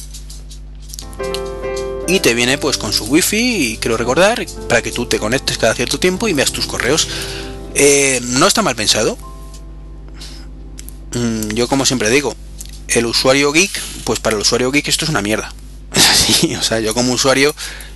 [2.08, 5.58] y te viene pues con su wifi y quiero recordar para que tú te conectes
[5.58, 7.08] cada cierto tiempo y veas tus correos.
[7.76, 9.18] Eh, no está mal pensado.
[11.14, 12.36] Mm, yo como siempre digo
[12.90, 13.72] el usuario geek
[14.04, 15.54] pues para el usuario geek esto es una mierda.
[15.92, 17.54] Así o sea yo como usuario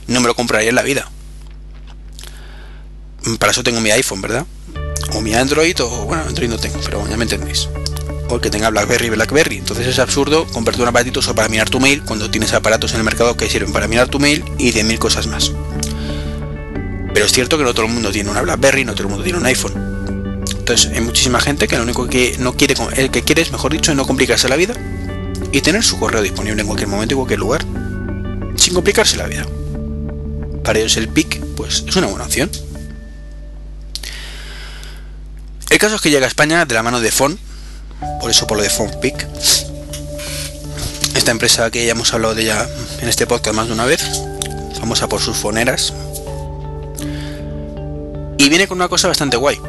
[0.07, 1.09] no me lo compraría en la vida.
[3.39, 4.45] Para eso tengo mi iPhone verdad
[5.14, 7.68] o mi Android o bueno Android no tengo pero ya me entendéis
[8.40, 9.58] que tenga BlackBerry BlackBerry.
[9.58, 13.00] Entonces es absurdo comprarte un aparatito solo para mirar tu mail cuando tienes aparatos en
[13.00, 15.52] el mercado que sirven para mirar tu mail y de mil cosas más.
[17.14, 19.24] Pero es cierto que no todo el mundo tiene una BlackBerry no todo el mundo
[19.24, 19.74] tiene un iPhone.
[20.58, 23.74] Entonces hay muchísima gente que lo único que no quiere el que quiere es mejor
[23.74, 24.76] dicho no complicarse la vida
[25.52, 27.66] y tener su correo disponible en cualquier momento y cualquier lugar
[28.56, 29.46] sin complicarse la vida.
[30.64, 32.50] Para ellos el PIC pues es una buena opción.
[35.70, 37.40] El caso es que llega a España de la mano de Fon
[38.20, 39.28] por eso por lo de PhonePic
[41.16, 42.68] esta empresa que ya hemos hablado de ella
[43.02, 44.02] en este podcast más de una vez
[44.80, 45.93] famosa por sus foneras.
[48.38, 49.60] Y viene con una cosa bastante guay.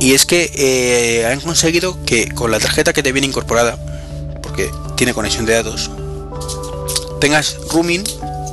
[0.00, 3.78] Y es que eh, han conseguido que con la tarjeta que te viene incorporada
[4.42, 5.90] porque tiene conexión de datos
[7.20, 8.02] tengas roaming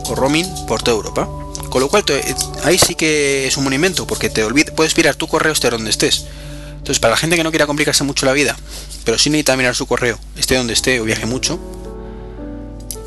[0.06, 1.28] o roaming por toda Europa.
[1.72, 2.22] Con lo cual te-
[2.64, 5.90] ahí sí que es un monumento porque te olvides, puedes mirar tu correo esté donde
[5.90, 6.26] estés
[6.80, 8.56] entonces para la gente que no quiera complicarse mucho la vida
[9.06, 11.60] pero sí necesita mirar su correo esté donde esté o viaje mucho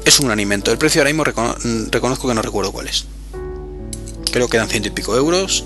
[0.04, 0.72] es un gran invento.
[0.72, 1.56] El precio ahora mismo recono-
[1.92, 3.04] reconozco que no recuerdo cuál es.
[4.32, 5.64] Creo que dan ciento y pico euros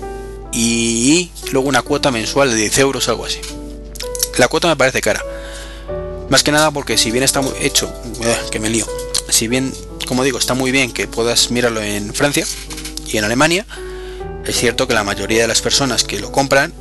[0.53, 3.39] y luego una cuota mensual de 10 euros algo así.
[4.37, 5.23] La cuota me parece cara.
[6.29, 7.91] Más que nada porque si bien está muy hecho
[8.21, 8.85] eh, que me lío.
[9.29, 9.73] Si bien
[10.05, 12.45] como digo está muy bien que puedas mirarlo en Francia
[13.07, 13.65] y en Alemania
[14.45, 16.73] es cierto que la mayoría de las personas que lo compran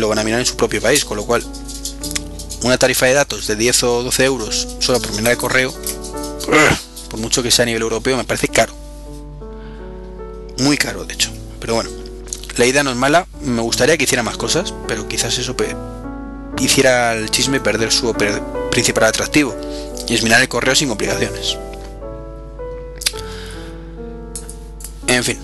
[0.00, 1.44] lo van a mirar en su propio país con lo cual
[2.62, 5.74] una tarifa de datos de 10 o 12 euros solo por mirar el correo
[7.10, 8.72] por mucho que sea a nivel europeo me parece caro.
[10.58, 11.30] Muy caro de hecho.
[11.60, 11.90] Pero bueno
[12.56, 13.26] la idea no es mala.
[13.42, 15.56] Me gustaría que hiciera más cosas pero quizás eso
[16.58, 18.14] hiciera al chisme perder su
[18.70, 19.56] principal atractivo
[20.06, 21.56] y es mirar el correo sin complicaciones
[25.08, 25.38] en fin.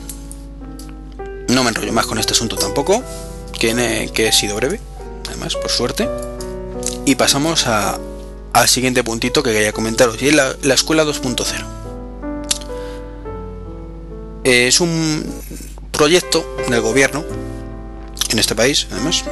[1.49, 3.03] No me enrollo más con este asunto tampoco
[3.59, 4.80] que, que he sido breve
[5.28, 6.09] además por suerte.
[7.04, 11.44] Y pasamos al siguiente puntito que quería comentaros y es la, la escuela 2.0
[14.44, 15.24] Eh, es un
[15.92, 17.24] proyecto del gobierno
[18.30, 19.24] en este país además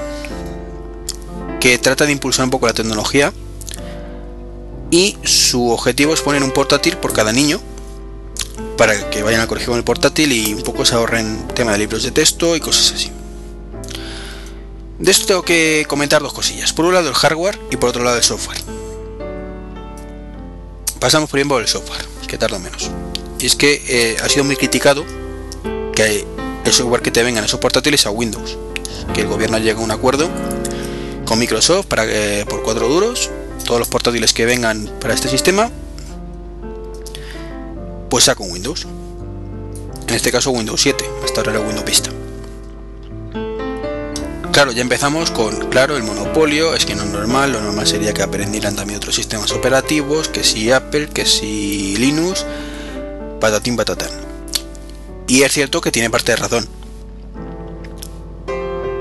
[1.60, 3.32] que trata de impulsar un poco la tecnología
[4.90, 7.60] y su objetivo es poner un portátil por cada niño
[8.76, 11.78] para que vayan al colegio con el portátil y un poco se ahorren tema de
[11.78, 13.15] libros de texto y cosas así
[14.99, 16.72] De esto tengo que comentar dos cosillas.
[16.72, 18.59] Por un lado el hardware y por otro lado el software.
[20.99, 22.90] Pasamos por ejemplo el software, que tarda menos.
[23.38, 25.05] Y es que eh, ha sido muy criticado
[25.94, 26.24] que
[26.64, 28.57] el software que te venga en esos portátiles a Windows.
[29.14, 30.28] Que el gobierno llegue a un acuerdo
[31.26, 33.30] con Microsoft para que por cuatro duros
[33.64, 35.70] todos los portátiles que vengan para este sistema
[38.09, 38.86] pues sea con Windows.
[40.09, 42.11] En este caso Windows 7, hasta ahora era Windows Vista.
[44.57, 48.14] Claro, ya empezamos con, claro, el monopolio, es que no es normal, lo normal sería
[48.14, 52.46] que aprendieran también otros sistemas operativos, que si Apple, que si Linux,
[53.38, 54.09] patatín patatán.
[55.26, 56.66] Y es cierto que tiene parte de razón.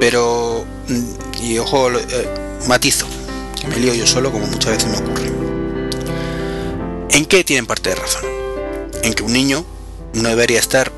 [0.01, 2.30] Pero, mm, y ojo, eh,
[2.68, 3.08] matizo,
[3.58, 5.32] que me lío yo solo como muchas veces me ocurre.
[7.12, 8.26] ¿En qué tienen parte de razón?
[9.03, 9.66] En que un niño
[10.16, 10.91] no debería estar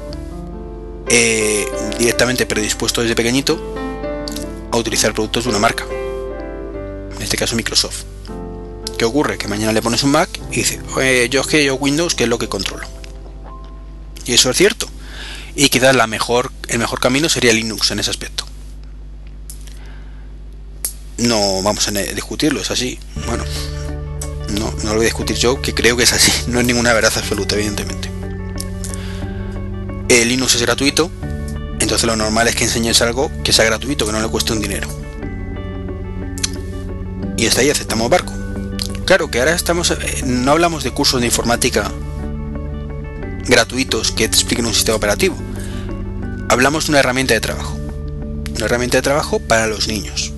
[1.09, 1.67] eh,
[1.99, 3.76] directamente predispuesto desde pequeñito
[4.77, 5.85] utilizar productos de una marca.
[7.15, 8.03] En este caso Microsoft.
[8.97, 9.37] ¿Qué ocurre?
[9.37, 10.81] Que mañana le pones un Mac y dice,
[11.29, 12.87] yo es que yo Windows, que es lo que controlo.
[14.25, 14.87] Y eso es cierto.
[15.55, 18.45] Y quizás la mejor, el mejor camino sería Linux en ese aspecto.
[21.17, 22.99] No vamos a discutirlo, es así.
[23.25, 23.43] Bueno,
[24.49, 26.31] no, no lo voy a discutir yo, que creo que es así.
[26.47, 28.09] No es ninguna verdad absoluta, evidentemente.
[30.09, 31.11] El Linux es gratuito,
[31.87, 34.59] entonces lo normal es que enseñes algo que sea gratuito, que no le cueste un
[34.59, 34.89] dinero.
[37.37, 38.33] Y hasta ahí aceptamos barco.
[39.05, 41.89] Claro que ahora estamos, eh, no hablamos de cursos de informática
[43.45, 45.37] gratuitos que te expliquen un sistema operativo.
[46.49, 47.77] Hablamos de una herramienta de trabajo.
[48.57, 50.33] Una herramienta de trabajo para los niños.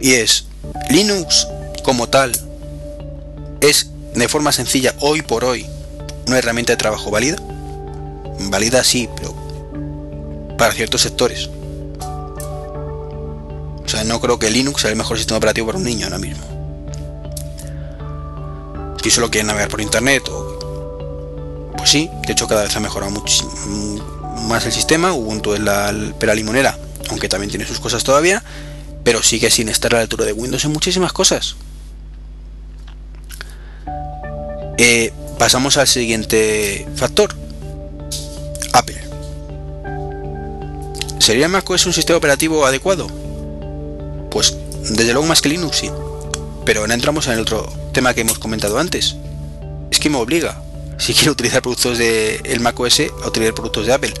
[0.00, 0.46] Y es
[0.88, 1.46] Linux
[1.84, 2.32] como tal
[3.60, 5.66] es de forma sencilla hoy por hoy
[6.26, 7.36] una herramienta de trabajo válida
[8.38, 9.34] válida sí, pero
[10.58, 11.48] para ciertos sectores.
[13.84, 16.18] O sea, no creo que Linux sea el mejor sistema operativo para un niño ahora
[16.18, 16.44] mismo.
[19.02, 21.72] Si solo quiere navegar por internet o...
[21.76, 23.50] Pues sí, de hecho cada vez ha mejorado mucho
[24.46, 25.12] más el sistema.
[25.12, 26.78] Ubuntu es la pera limonera,
[27.10, 28.42] aunque también tiene sus cosas todavía,
[29.02, 31.56] pero sigue sin estar a la altura de Windows en muchísimas cosas.
[34.78, 37.34] Eh, pasamos al siguiente factor,
[38.72, 39.00] Apple.
[41.18, 43.06] ¿Sería macOS un sistema operativo adecuado?
[44.30, 44.56] Pues
[44.90, 45.90] desde luego más que Linux sí.
[46.64, 49.16] Pero ahora entramos en el otro tema que hemos comentado antes.
[49.90, 50.62] Es que me obliga,
[50.98, 54.14] si quiero utilizar productos de el macOS, a utilizar productos de Apple.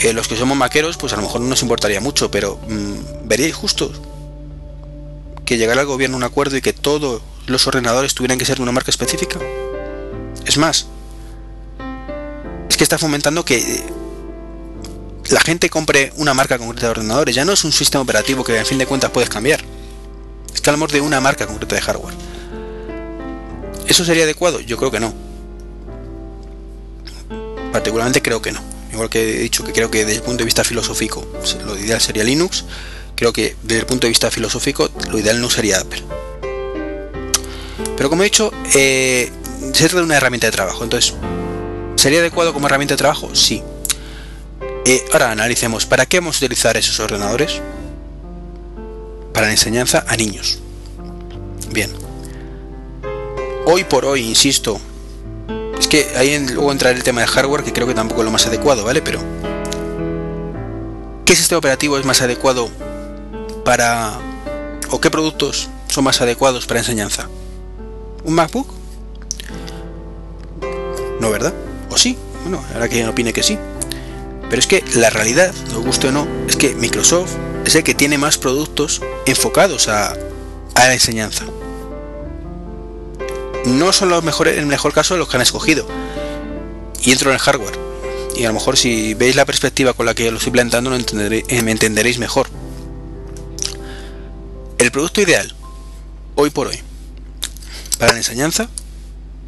[0.00, 3.26] Eh, los que somos maqueros, pues a lo mejor no nos importaría mucho, pero mm,
[3.28, 3.90] veríais justo
[5.44, 8.62] que llegara al gobierno un acuerdo y que todos los ordenadores tuvieran que ser de
[8.62, 9.40] una marca específica.
[10.44, 10.86] Es más,
[12.78, 13.84] que está fomentando que
[15.30, 17.34] la gente compre una marca concreta de ordenadores.
[17.34, 19.60] Ya no es un sistema operativo que en fin de cuentas puedes cambiar.
[20.54, 22.14] Es que amor de una marca concreta de hardware.
[23.86, 24.60] ¿Eso sería adecuado?
[24.60, 25.12] Yo creo que no.
[27.72, 28.60] Particularmente creo que no.
[28.92, 31.26] Igual que he dicho que creo que desde el punto de vista filosófico
[31.66, 32.64] lo ideal sería Linux,
[33.16, 36.02] creo que desde el punto de vista filosófico lo ideal no sería Apple.
[37.96, 39.30] Pero como he dicho, eh,
[39.72, 40.84] se trata de una herramienta de trabajo.
[40.84, 41.14] Entonces,
[41.98, 43.34] ¿Sería adecuado como herramienta de trabajo?
[43.34, 43.60] Sí.
[44.84, 47.60] Eh, ahora analicemos, ¿para qué vamos a utilizar esos ordenadores?
[49.34, 50.60] Para la enseñanza a niños.
[51.72, 51.90] Bien.
[53.66, 54.80] Hoy por hoy, insisto,
[55.76, 58.30] es que ahí luego entra el tema de hardware, que creo que tampoco es lo
[58.30, 59.02] más adecuado, ¿vale?
[59.02, 59.18] Pero,
[61.24, 62.68] ¿qué sistema operativo es más adecuado
[63.64, 64.20] para...
[64.90, 67.28] o qué productos son más adecuados para enseñanza?
[68.22, 68.72] ¿Un MacBook?
[71.18, 71.52] No, ¿verdad?
[71.98, 73.58] Sí, bueno, ahora que quien opine que sí.
[74.48, 77.32] Pero es que la realidad, nos guste o no, es que Microsoft
[77.64, 80.16] es el que tiene más productos enfocados a,
[80.76, 81.44] la enseñanza.
[83.64, 85.88] No son los mejores, en el mejor caso, los que han escogido.
[87.02, 87.76] Y entro en el hardware.
[88.36, 91.62] Y a lo mejor si veis la perspectiva con la que lo estoy planteando, eh,
[91.64, 92.48] me entenderéis mejor.
[94.78, 95.52] El producto ideal,
[96.36, 96.78] hoy por hoy,
[97.98, 98.68] para la enseñanza,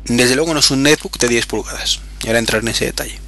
[0.07, 2.01] desde luego no es un netbook de 10 pulgadas.
[2.23, 3.19] Y ahora entrar en ese detalle.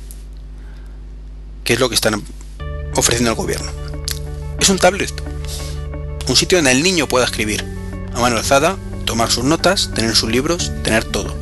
[1.64, 2.22] ¿Qué es lo que están
[2.94, 3.70] ofreciendo al gobierno?
[4.60, 5.12] Es un tablet.
[6.28, 7.64] Un sitio donde el niño pueda escribir
[8.14, 11.34] a mano alzada, tomar sus notas, tener sus libros, tener todo.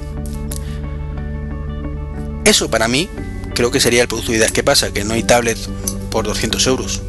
[2.45, 3.09] Eso para mí
[3.55, 4.53] creo que sería el producto ideal.
[4.53, 4.93] ¿Qué pasa?
[4.93, 5.59] Que no hay tablet
[6.11, 7.03] por 200 euros.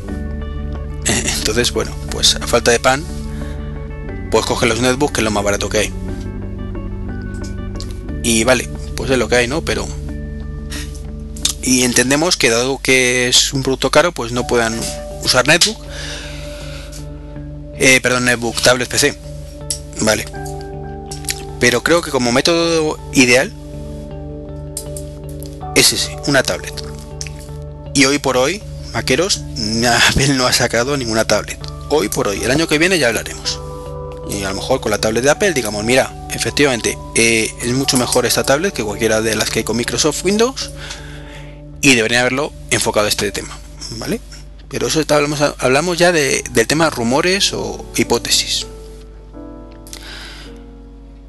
[1.06, 3.04] Entonces, bueno, pues a falta de pan,
[4.32, 5.94] pues coge los netbooks, que es lo más barato que hay.
[8.24, 9.62] Y vale, pues es lo que hay, ¿no?
[9.62, 9.88] Pero
[11.64, 14.80] y entendemos que dado que es un producto caro, pues no puedan
[15.24, 15.78] usar netbook.
[17.78, 19.16] Eh, perdón, netbook, tablet, PC.
[20.02, 20.26] Vale.
[21.60, 23.52] Pero creo que como método ideal
[25.76, 26.74] es ese, una tablet.
[27.94, 28.62] Y hoy por hoy,
[28.94, 29.42] Maqueros,
[30.10, 31.60] Apple no ha sacado ninguna tablet.
[31.90, 33.60] Hoy por hoy, el año que viene ya hablaremos.
[34.30, 37.98] Y a lo mejor con la tablet de Apple digamos, mira, efectivamente, eh, es mucho
[37.98, 40.72] mejor esta tablet que cualquiera de las que hay con Microsoft Windows
[41.82, 43.58] y deberían haberlo enfocado a este tema,
[43.98, 44.22] ¿vale?
[44.70, 48.66] Pero eso hablamos, hablamos ya de, del tema rumores o hipótesis.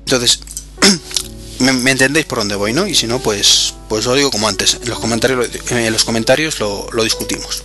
[0.04, 0.40] Entonces,
[1.58, 2.86] me, entendéis por dónde voy, ¿no?
[2.86, 6.60] Y si no, pues, pues lo digo como antes, en los comentarios, en los comentarios
[6.60, 7.62] lo, discutimos.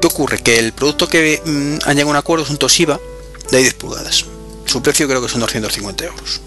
[0.00, 0.42] ¿Qué ocurre?
[0.42, 3.00] Que el producto que mm, han llegado a un acuerdo es un Toshiba
[3.50, 4.24] de 10 pulgadas.
[4.66, 6.40] Su precio creo que son 250 euros.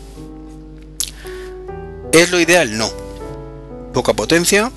[2.11, 2.77] ¿Es lo ideal?
[2.77, 2.91] No.
[3.93, 4.71] Poca potencia.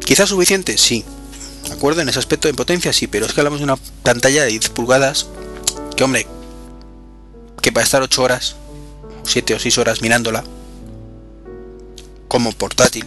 [0.00, 1.04] Quizás suficiente, sí.
[1.66, 2.00] ¿De acuerdo?
[2.00, 4.70] En ese aspecto de potencia sí, pero es que hablamos de una pantalla de 10
[4.70, 5.26] pulgadas
[5.96, 6.26] que, hombre,
[7.60, 8.56] que para estar 8 horas,
[9.24, 10.42] 7 o 6 horas mirándola,
[12.28, 13.06] como portátil,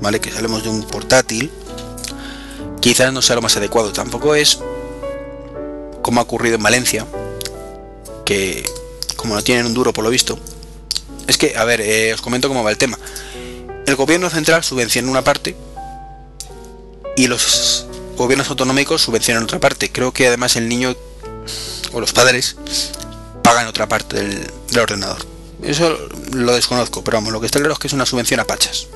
[0.00, 0.20] ¿vale?
[0.20, 1.50] Que salimos de un portátil,
[2.80, 3.92] quizás no sea lo más adecuado.
[3.92, 4.58] Tampoco es
[6.02, 7.06] como ha ocurrido en Valencia,
[8.24, 8.64] que
[9.16, 10.38] como no tienen un duro por lo visto,
[11.26, 12.98] es que, a ver, eh, os comento cómo va el tema.
[13.86, 15.56] El gobierno central subvenciona una parte
[17.16, 17.86] y los
[18.16, 19.90] gobiernos autonómicos subvencionan otra parte.
[19.90, 20.94] Creo que además el niño
[21.92, 22.56] o los padres
[23.42, 25.24] pagan otra parte del, ordenador.
[25.62, 25.96] Eso
[26.32, 28.88] lo desconozco, pero vamos, lo que está claro es que es una subvención a pachas.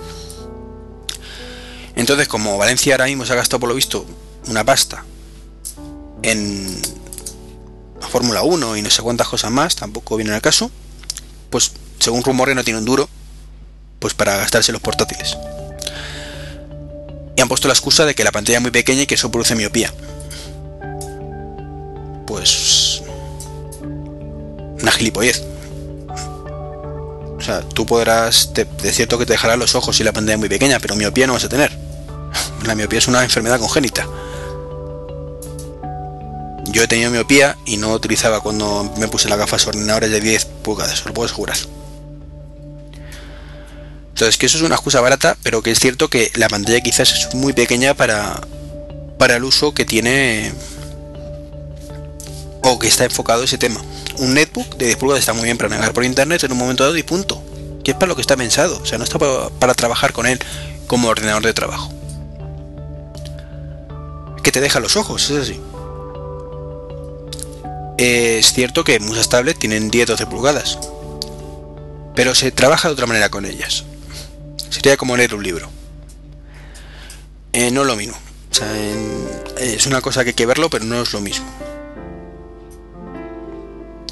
[1.95, 4.07] Entonces, como Valencia ahora mismo se ha gastado por lo visto
[4.49, 5.05] una pasta
[6.23, 6.81] en
[8.09, 10.71] Fórmula 1 y no sé cuántas cosas más, tampoco viene al caso,
[11.51, 13.09] pues según rumores no tiene un duro,
[13.99, 15.37] pues para gastarse los portátiles.
[17.39, 19.31] Y han puesto la excusa de que la pantalla es muy pequeña y que eso
[19.31, 19.95] produce miopía.
[22.27, 23.01] Pues...
[24.83, 25.45] Una gilipollez.
[27.39, 28.53] O sea, tú podrás...
[28.53, 31.29] de cierto que te dejará los ojos si la pantalla es muy pequeña, pero miopía
[31.29, 31.71] no vas a tener.
[32.67, 34.09] La miopía es una enfermedad congénita.
[36.73, 40.45] Yo he tenido miopía y no utilizaba cuando me puse las gafas ordenadores de 10
[40.65, 41.57] pulgadas, lo puedo asegurar.
[44.19, 47.13] Entonces, que eso es una excusa barata, pero que es cierto que la pantalla quizás
[47.13, 48.41] es muy pequeña para,
[49.17, 50.53] para el uso que tiene
[52.65, 53.81] o que está enfocado ese tema.
[54.17, 56.83] Un netbook de 10 pulgadas está muy bien para navegar por internet en un momento
[56.83, 57.41] dado y punto.
[57.85, 60.27] Que es para lo que está pensado, o sea, no está para, para trabajar con
[60.27, 60.41] él
[60.89, 61.93] como ordenador de trabajo.
[64.43, 65.61] Que te deja los ojos, es así
[67.99, 70.79] es cierto que muchas tablets tienen 10-12 pulgadas,
[72.17, 73.85] pero se trabaja de otra manera con ellas.
[74.71, 75.71] Sería como leer un libro.
[77.53, 78.17] Eh, no lo mismo.
[79.59, 81.47] es una cosa que hay que verlo, pero no es lo mismo.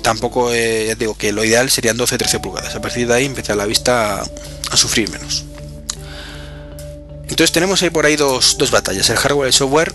[0.03, 2.75] Tampoco, eh, digo que lo ideal serían 12-13 pulgadas.
[2.75, 4.23] A partir de ahí empieza la vista
[4.71, 5.45] a, sufrir menos.
[7.23, 9.93] Entonces tenemos ahí por ahí dos, dos batallas, el hardware y el software.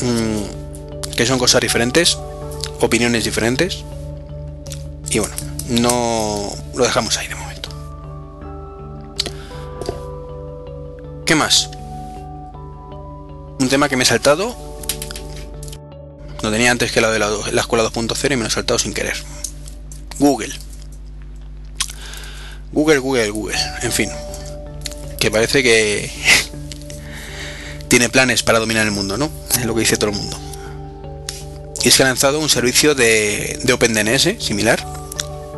[0.00, 2.18] Mm, que son cosas diferentes,
[2.80, 3.84] opiniones diferentes.
[5.08, 5.34] Y bueno,
[5.68, 7.45] no lo dejamos ahí de.
[11.26, 11.68] ¿Qué más?
[13.58, 14.56] Un tema que me he saltado.
[16.42, 18.78] No tenía antes que la de la, la escuela 2.0 y me lo he saltado
[18.78, 19.16] sin querer.
[20.18, 20.54] Google.
[22.72, 23.58] Google, Google, Google.
[23.82, 24.10] En fin.
[25.18, 26.10] Que parece que
[27.88, 29.30] tiene planes para dominar el mundo, ¿no?
[29.50, 30.46] Es lo que dice todo el mundo
[31.86, 34.84] y es que ha lanzado un servicio de, de OpenDNS similar.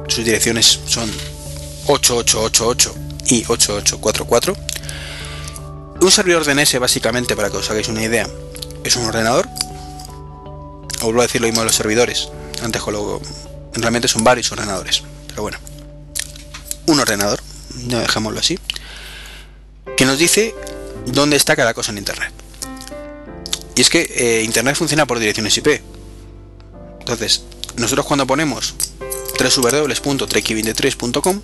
[0.09, 1.11] Sus direcciones son
[1.87, 2.95] 8888
[3.29, 4.55] y 8844.
[6.01, 8.29] Un servidor DNS básicamente, para que os hagáis una idea,
[8.85, 9.49] es un ordenador.
[10.97, 12.29] Os vuelvo a decir lo mismo de los servidores.
[12.63, 13.21] Antes lo,
[13.73, 15.03] realmente son varios ordenadores.
[15.27, 15.59] Pero bueno.
[16.87, 17.41] Un ordenador,
[17.87, 18.59] ya dejámoslo así.
[19.97, 20.55] Que nos dice
[21.07, 22.33] dónde está cada cosa en Internet.
[23.75, 25.83] Y es que eh, Internet funciona por direcciones IP.
[27.01, 27.43] Entonces,
[27.77, 28.75] nosotros cuando ponemos
[29.39, 31.41] www.treki23.com,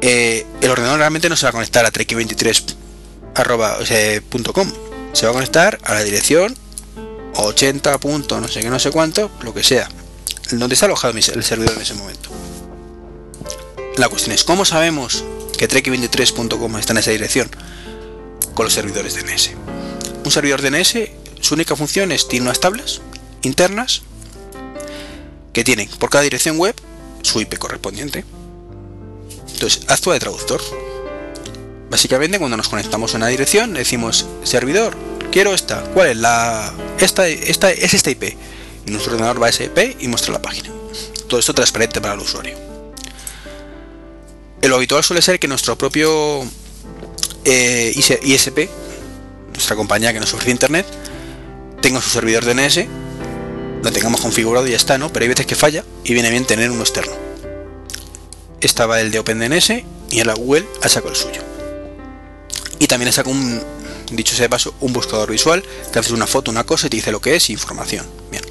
[0.00, 4.72] eh, el ordenador realmente no se va a conectar a treki23.com,
[5.12, 6.56] se va a conectar a la dirección
[7.34, 7.98] 80.
[8.40, 9.88] no sé qué, no sé cuánto, lo que sea,
[10.52, 12.30] donde está alojado el servidor en ese momento.
[13.96, 15.24] La cuestión es, ¿cómo sabemos
[15.58, 17.50] que treki23.com está en esa dirección?
[18.54, 19.50] Con los servidores DNS.
[20.24, 20.94] Un servidor DNS,
[21.40, 23.00] su única función es, tiene unas tablas,
[23.42, 24.02] internas
[25.52, 26.74] que tienen por cada dirección web
[27.22, 28.24] su IP correspondiente.
[29.60, 30.58] Entonces, actúa de traductor.
[31.90, 34.96] Básicamente cuando nos conectamos a una dirección decimos servidor,
[35.30, 38.22] quiero esta, ¿cuál es la esta esta es esta IP?
[38.86, 40.70] Y nuestro ordenador va a esa IP y muestra la página.
[41.28, 42.56] Todo esto transparente para el usuario.
[44.62, 46.42] Lo habitual suele ser que nuestro propio
[47.44, 48.70] eh, ISP,
[49.52, 50.86] nuestra compañía que nos ofrece internet,
[51.82, 52.86] tenga su servidor DNS,
[53.84, 55.12] lo tengamos configurado y ya está, ¿no?
[55.12, 57.19] Pero hay veces que falla y viene bien tener uno externo.
[58.60, 59.70] Estaba el de OpenDNS
[60.10, 61.42] y en la Google ha sacado el suyo.
[62.78, 63.62] Y también ha sacado un,
[64.10, 66.96] dicho sea de paso, un buscador visual que haces una foto, una cosa y te
[66.96, 68.06] dice lo que es información.
[68.30, 68.44] Bien.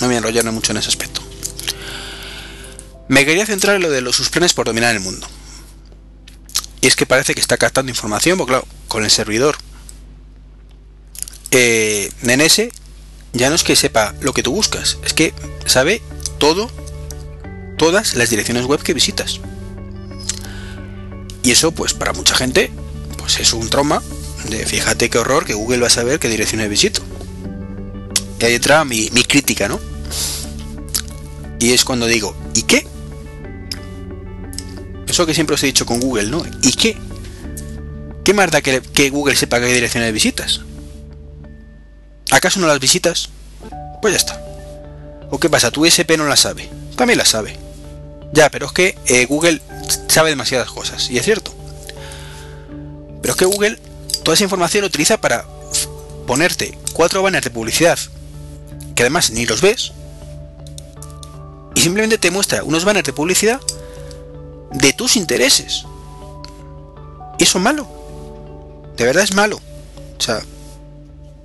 [0.00, 1.20] No me enrollaré mucho en ese aspecto.
[3.08, 5.26] Me quería centrar en lo de los sus planes por dominar el mundo.
[6.80, 9.56] Y es que parece que está captando información, porque claro, con el servidor
[11.50, 12.62] eh, DNS
[13.32, 15.32] ya no es que sepa lo que tú buscas, es que
[15.66, 16.02] sabe
[16.38, 16.70] todo,
[17.76, 19.40] todas las direcciones web que visitas.
[21.42, 22.70] Y eso, pues para mucha gente,
[23.18, 24.02] pues es un trauma
[24.48, 27.02] de fíjate qué horror que Google va a saber qué direcciones visito.
[28.40, 29.80] Y ahí entra mi, mi crítica, ¿no?
[31.58, 32.86] Y es cuando digo, ¿y qué?
[35.06, 36.44] Eso que siempre os he dicho con Google, ¿no?
[36.62, 36.96] ¿Y qué?
[38.22, 40.60] ¿Qué más da que, que Google sepa qué direcciones visitas?
[42.30, 43.30] ¿Acaso no las visitas?
[44.02, 44.44] Pues ya está.
[45.30, 45.70] ¿O qué pasa?
[45.70, 46.68] ¿Tu SP no la sabe?
[46.96, 47.63] También la sabe.
[48.34, 49.62] Ya, pero es que eh, Google
[50.08, 51.54] sabe demasiadas cosas, y es cierto.
[53.22, 53.78] Pero es que Google
[54.24, 55.46] toda esa información lo utiliza para
[56.26, 57.98] ponerte cuatro banners de publicidad,
[58.96, 59.92] que además ni los ves,
[61.76, 63.60] y simplemente te muestra unos banners de publicidad
[64.72, 65.84] de tus intereses.
[67.38, 67.88] Y eso es malo.
[68.96, 69.60] De verdad es malo.
[70.18, 70.42] O sea,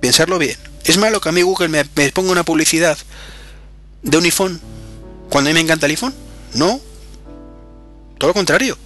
[0.00, 0.56] pensarlo bien.
[0.84, 2.98] ¿Es malo que a mí Google me, ponga una publicidad
[4.02, 4.60] de un iPhone
[5.28, 6.14] cuando a mí me encanta el iPhone?
[6.54, 6.80] No.
[8.18, 8.76] Todo lo contrario.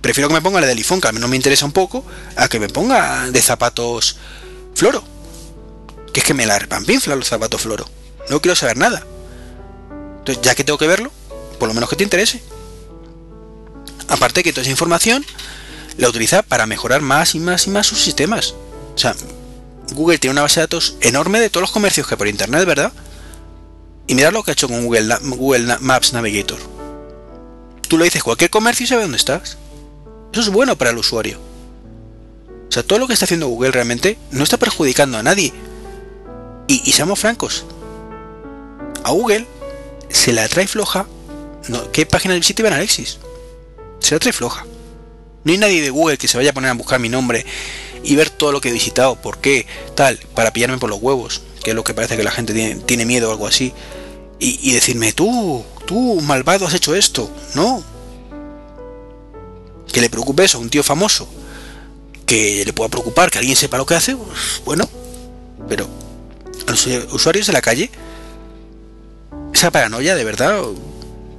[0.00, 2.04] Prefiero que me ponga la del iPhone, que a mí no me interesa un poco,
[2.36, 4.16] a que me ponga de zapatos
[4.74, 5.04] floro.
[6.12, 7.84] Que es que me la repampinfla los zapatos floro.
[8.30, 9.04] No quiero saber nada.
[10.18, 11.10] Entonces, ya que tengo que verlo,
[11.58, 12.42] por lo menos que te interese.
[14.08, 15.24] Aparte que toda esa información
[15.96, 18.54] la utiliza para mejorar más y más y más sus sistemas.
[18.94, 19.14] O sea,
[19.92, 22.64] Google tiene una base de datos enorme de todos los comercios que hay por internet,
[22.64, 22.92] ¿verdad?
[24.06, 26.58] Y mirad lo que ha hecho con Google Maps Navigator.
[27.90, 29.58] Tú le dices cualquier comercio y sabe dónde estás.
[30.32, 31.40] Eso es bueno para el usuario.
[32.68, 35.52] O sea, todo lo que está haciendo Google realmente no está perjudicando a nadie.
[36.68, 37.64] Y, seamos francos.
[39.02, 39.44] A Google
[40.08, 41.08] se la trae floja.
[41.66, 43.18] No, ¿Qué página visita Iván Alexis?
[43.98, 44.64] Se la trae floja.
[45.42, 47.44] No hay nadie de Google que se vaya a poner a buscar mi nombre
[48.04, 49.66] y ver todo lo que he visitado, por qué,
[49.96, 52.54] tal, para pillarme por los huevos, que es lo que parece que la gente
[52.86, 53.72] tiene, miedo o algo así,
[54.38, 57.28] y, decirme, tú, tú, malvado, has hecho esto.
[57.56, 57.82] No.
[59.92, 61.28] Que le preocupe eso a un tío famoso,
[62.26, 64.88] que le pueda preocupar que alguien sepa lo que hace, pues, bueno,
[65.68, 65.88] pero
[66.68, 67.90] a los usuarios de la calle,
[69.52, 70.62] esa paranoia de verdad,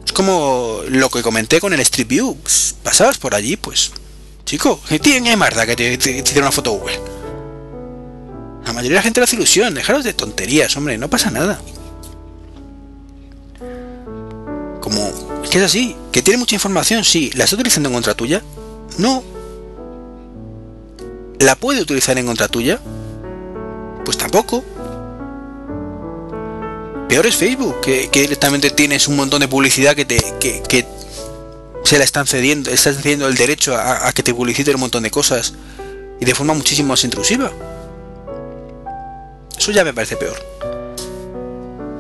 [0.06, 3.92] es como lo que comenté con el Street View, pues, pasabas por allí, pues
[4.44, 7.00] Chico, ¿qué tiene marda que te, te, una foto Google?
[8.66, 11.62] La mayoría de la gente le hace ilusión, dejaros de tonterías, hombre, no pasa nada.
[15.52, 18.42] Es así, que tiene mucha información, sí, ¿la está utilizando en contra tuya?
[18.98, 19.24] No.
[21.40, 22.80] ¿La puede utilizar en contra tuya?
[24.06, 24.64] Pues tampoco.
[27.10, 30.86] Peor es Facebook, que, directamente tienes un montón de publicidad que te, que, que
[31.84, 35.12] se la están cediendo, están cediendo el derecho a, que te publiciten un montón de
[35.12, 35.54] cosas
[36.20, 37.52] y de forma muchísimo más intrusiva.
[39.58, 40.38] Eso ya me parece peor.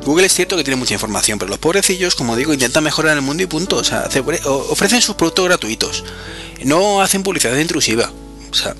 [0.06, 3.22] Google es cierto que tiene mucha información, pero los pobrecillos, como digo, intentan mejorar el
[3.22, 3.78] mundo y punto.
[3.78, 4.10] O sea,
[4.70, 6.04] ofrecen sus productos gratuitos.
[6.64, 8.12] No hacen publicidad intrusiva.
[8.50, 8.76] O sea,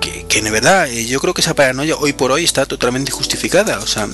[0.00, 3.12] que, que de verdad, eh, yo creo que esa paranoia hoy por hoy está totalmente
[3.12, 3.78] justificada.
[3.80, 4.08] O sea,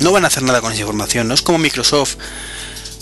[0.00, 1.28] no van a hacer nada con esa información.
[1.28, 2.16] No es como Microsoft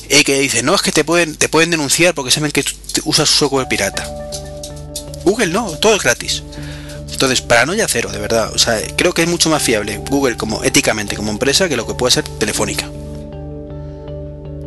[0.09, 1.37] y que dice, no, es que te pueden,
[1.71, 2.65] denunciar porque saben que
[3.05, 4.07] usas software pirata.
[5.25, 6.43] Google no, todo es gratis.
[7.11, 8.53] Entonces, paranoia cero, de verdad.
[8.55, 11.87] O sea, creo que es mucho más fiable Google como éticamente como empresa que lo
[11.87, 12.87] que puede ser Telefónica.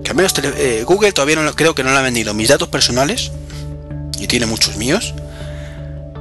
[0.04, 2.70] Que al menos eh, Google todavía no creo que no le ha vendido mis datos
[2.70, 3.32] personales
[4.20, 5.14] y tiene muchos míos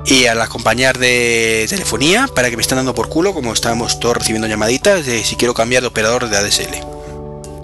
[0.06, 4.00] y a las compañías de telefonía para que me estén dando por culo como estamos
[4.00, 6.80] todos recibiendo llamaditas de si quiero cambiar de operador de ADSL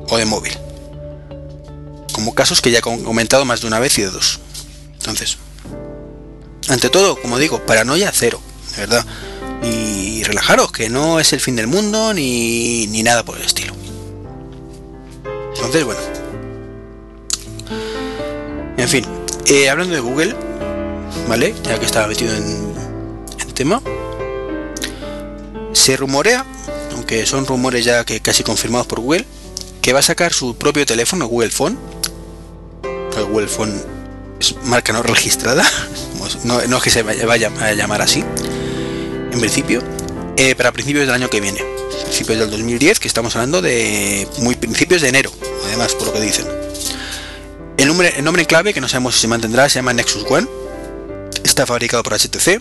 [0.08, 0.52] o de móvil
[2.14, 4.38] como casos que ya he comentado más de una vez y de dos.
[4.94, 5.36] Entonces,
[6.68, 8.40] ante todo, como digo, paranoia cero,
[8.74, 9.04] de verdad.
[9.62, 13.74] Y relajaros, que no es el fin del mundo ni, ni nada por el estilo.
[15.54, 16.00] Entonces, bueno.
[18.76, 19.04] En fin,
[19.46, 20.34] eh, hablando de Google,
[21.28, 21.54] ¿vale?
[21.62, 22.74] Ya que estaba metido en,
[23.38, 23.80] en tema.
[25.72, 26.44] Se rumorea,
[26.94, 29.26] aunque son rumores ya que casi confirmados por Google,
[29.80, 31.78] que va a sacar su propio teléfono, Google Phone.
[33.30, 33.82] Google Phone
[34.40, 35.64] es marca no registrada,
[36.44, 38.24] no, no es que se vaya a llamar así,
[39.32, 39.82] en principio,
[40.36, 41.62] eh, para principios del año que viene,
[42.04, 45.32] principios del 2010, que estamos hablando de muy principios de enero,
[45.66, 46.46] además, por lo que dicen.
[47.76, 50.46] El nombre, el nombre clave, que no sabemos si se mantendrá, se llama Nexus One.
[51.42, 52.60] Está fabricado por HTC.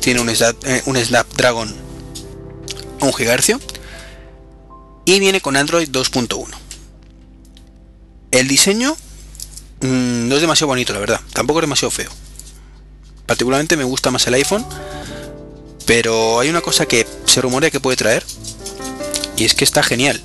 [0.00, 1.74] Tiene un, eh, un Snapdragon
[3.00, 3.58] 1 GHz.
[5.06, 6.46] Y viene con Android 2.1.
[8.30, 8.96] El diseño
[9.80, 11.20] mmm, no es demasiado bonito, la verdad.
[11.32, 12.10] Tampoco es demasiado feo.
[13.30, 14.66] Particularmente me gusta más el iPhone.
[15.86, 18.24] Pero hay una cosa que se rumorea que puede traer.
[19.36, 20.20] Y es que está genial.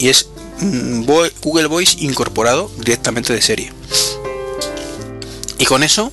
[0.00, 0.28] Y es
[0.58, 1.04] mmm,
[1.40, 3.72] Google Voice incorporado directamente de serie.
[5.56, 6.10] Y con eso,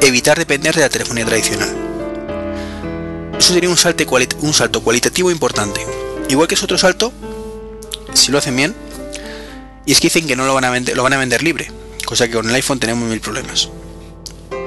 [0.00, 1.76] evitar depender de la telefonía tradicional.
[3.38, 5.84] Eso sería un salto cualitativo importante.
[6.30, 7.12] Igual que es otro salto,
[8.14, 8.74] si lo hacen bien,
[9.84, 11.70] y es que dicen que no lo van a vender, lo van a vender libre,
[12.06, 13.68] cosa que con el iPhone tenemos mil problemas.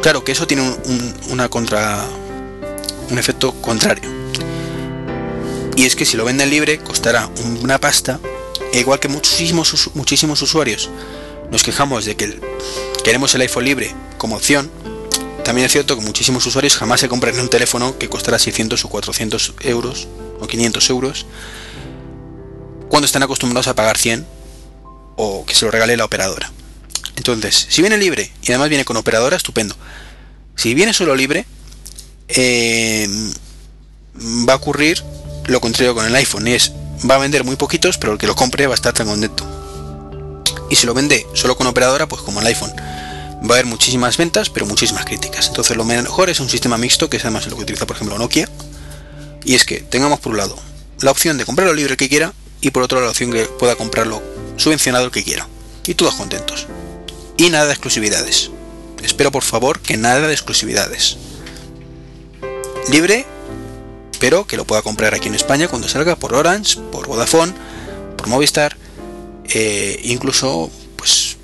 [0.04, 2.06] Claro que eso tiene un, un, una contra,
[3.10, 4.12] un efecto contrario.
[5.78, 7.30] Y es que si lo venden libre costará
[7.62, 8.20] una pasta,
[8.74, 10.90] e igual que muchísimos, muchísimos usuarios
[11.50, 12.38] nos quejamos de que
[13.06, 14.70] queremos el iPhone libre como opción,
[15.46, 18.90] también es cierto que muchísimos usuarios jamás se compran un teléfono que costará 600 o
[18.90, 20.10] 400 euros
[20.42, 21.26] o 500 euros
[22.90, 24.28] cuando están acostumbrados a pagar 100
[25.16, 26.52] o que se lo regale la operadora.
[27.16, 29.76] Entonces, si viene libre y además viene con operadora, estupendo.
[30.56, 31.46] Si viene solo libre,
[32.28, 33.08] eh,
[34.48, 35.04] va a ocurrir
[35.46, 36.72] lo contrario con el iPhone, y es
[37.10, 39.46] va a vender muy poquitos, pero el que lo compre va a estar tan contento.
[40.70, 44.18] Y si lo vende solo con operadora, pues como el iPhone, va a haber muchísimas
[44.18, 45.48] ventas, pero muchísimas críticas.
[45.48, 48.18] Entonces lo mejor es un sistema mixto, que es además lo que utiliza por ejemplo
[48.18, 48.50] Nokia,
[49.44, 50.58] y es que tengamos por un lado
[51.02, 54.24] la opción de comprarlo libre que quiera y por otro la opción que pueda comprarlo
[54.56, 55.48] subvencionado el que quiera.
[55.86, 56.68] Y todos contentos.
[57.38, 58.52] Y nada de exclusividades.
[59.04, 61.18] Espero por favor que nada de exclusividades.
[62.90, 63.26] Libre,
[64.20, 67.54] pero que lo pueda comprar aquí en España cuando salga por Orange, por Vodafone,
[68.18, 68.78] por Movistar,
[69.46, 71.38] eh, incluso, pues,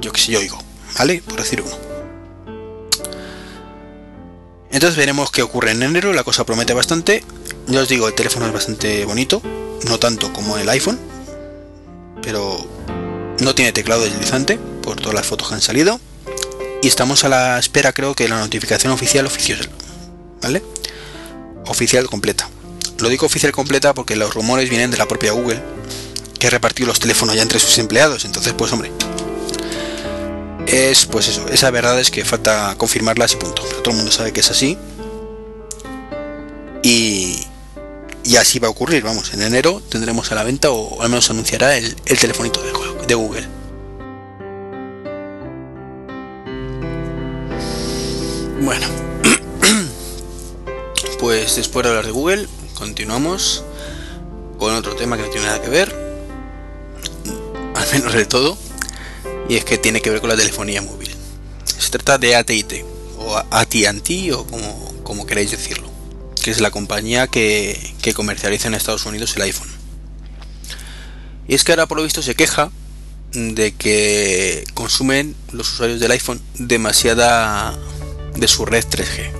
[0.00, 0.58] yo que sé, yo oigo,
[0.98, 1.22] ¿vale?
[1.26, 1.76] Por decir uno.
[4.70, 7.24] Entonces veremos qué ocurre en enero, la cosa promete bastante.
[7.68, 9.40] Ya os digo, el teléfono es bastante bonito,
[9.88, 10.98] no tanto como el iPhone,
[12.22, 12.66] pero
[13.40, 16.00] no tiene teclado deslizante por todas las fotos que han salido.
[16.82, 19.68] Y estamos a la espera, creo que la notificación oficial oficial,
[20.42, 20.62] ¿vale?
[21.66, 22.48] Oficial completa.
[22.98, 25.62] Lo digo oficial completa porque los rumores vienen de la propia Google,
[26.38, 28.24] que ha repartido los teléfonos ya entre sus empleados.
[28.24, 28.92] Entonces, pues hombre,
[30.66, 33.62] es pues eso, esa verdad es que falta confirmarlas y punto.
[33.62, 34.76] Todo el mundo sabe que es así.
[36.82, 37.46] Y,
[38.24, 41.28] y así va a ocurrir, vamos, en enero tendremos a la venta o al menos
[41.30, 43.46] anunciará el, el telefonito de, Google.
[48.62, 48.86] Bueno,
[51.20, 53.62] pues después de hablar de Google, continuamos
[54.58, 55.94] con otro tema que no tiene nada que ver,
[57.74, 58.56] al menos de todo,
[59.50, 61.14] y es que tiene que ver con la telefonía móvil.
[61.66, 62.84] Se trata de AT&T
[63.18, 65.93] o AT&T o como, como queréis decirlo,
[66.44, 69.70] que es la compañía que, que comercializa en Estados Unidos el iPhone.
[71.48, 72.70] Y es que ahora por lo visto se queja
[73.32, 77.74] de que consumen los usuarios del iPhone demasiada
[78.36, 79.30] de su red 3G.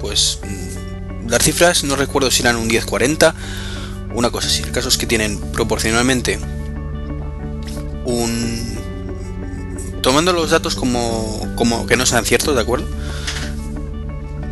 [0.00, 0.40] Pues
[1.28, 3.32] las cifras no recuerdo si eran un 1040,
[4.12, 4.62] una cosa así.
[4.62, 6.40] El caso es que tienen proporcionalmente
[8.04, 8.76] un
[10.02, 12.88] tomando los datos como, como que no sean ciertos, ¿de acuerdo?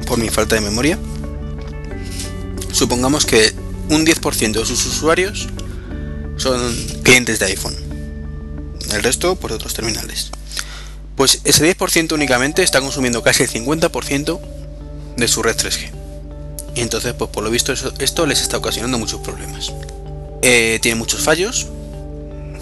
[0.07, 0.97] Por mi falta de memoria.
[2.75, 3.55] Supongamos que
[3.89, 5.47] un 10% de sus usuarios
[6.37, 7.77] son clientes de iPhone.
[8.93, 10.33] El resto por otros terminales.
[11.15, 14.41] Pues ese 10% únicamente está consumiendo casi el 50%
[15.17, 15.93] de su red 3G.
[16.75, 19.73] Y entonces, pues por lo visto, esto les está ocasionando muchos problemas.
[20.43, 21.69] Eh, tiene muchos fallos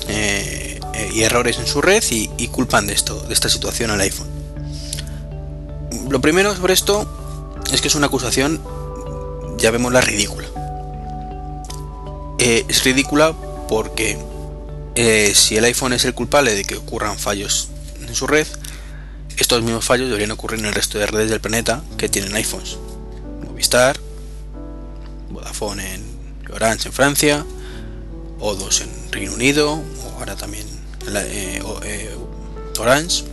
[0.08, 3.90] eh, eh, y errores en su red y, y, culpan de esto, de esta situación
[3.90, 4.28] al iPhone.
[6.10, 7.08] Lo primero sobre esto
[7.72, 8.60] es que es una acusación,
[9.62, 10.48] ya vemos la ridícula.
[12.38, 13.34] es ridícula
[13.68, 14.18] porque
[15.34, 17.68] si el iPhone es el culpable de que ocurran fallos
[18.00, 18.46] en su red,
[19.38, 22.76] estos mismos fallos deberían ocurrir en el resto de redes del planeta que tienen iPhones.
[23.46, 23.98] Movistar,
[25.30, 26.04] Vodafone en
[26.52, 27.46] Orange en Francia,
[28.40, 30.66] O2 en Reino Unido, o ahora también
[31.08, 32.16] eh, eh,
[32.78, 33.24] Orange.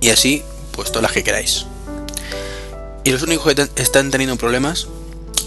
[0.00, 0.42] Y así,
[0.72, 1.66] pues todas las que queráis.
[3.04, 4.88] Y los únicos que están teniendo problemas,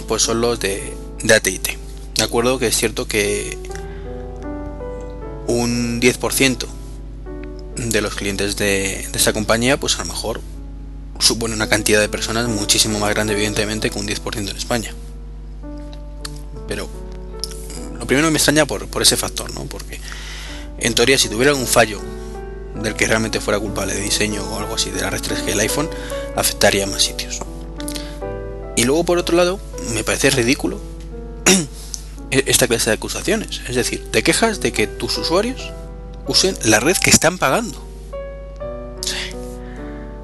[0.07, 1.77] pues son los de, de AT&T.
[2.15, 3.57] De acuerdo que es cierto que
[5.47, 6.65] un 10%
[7.75, 10.41] de los clientes de, de esa compañía, pues a lo mejor
[11.19, 14.93] supone una cantidad de personas muchísimo más grande, evidentemente, que un 10% en España.
[16.67, 16.89] Pero
[17.97, 19.65] lo primero me extraña por, por ese factor, ¿no?
[19.65, 19.99] Porque
[20.79, 22.01] en teoría, si tuviera algún fallo
[22.75, 25.59] del que realmente fuera culpable de diseño o algo así de la red 3G del
[25.59, 25.89] iPhone,
[26.35, 27.39] afectaría a más sitios.
[28.75, 29.59] Y luego, por otro lado,
[29.93, 30.79] me parece ridículo
[32.31, 33.61] esta clase de acusaciones.
[33.67, 35.71] Es decir, te quejas de que tus usuarios
[36.27, 37.81] usen la red que están pagando.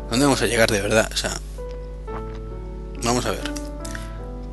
[0.10, 1.10] ¿Dónde vamos a llegar de verdad?
[1.14, 1.40] O sea,
[3.04, 3.52] vamos a ver.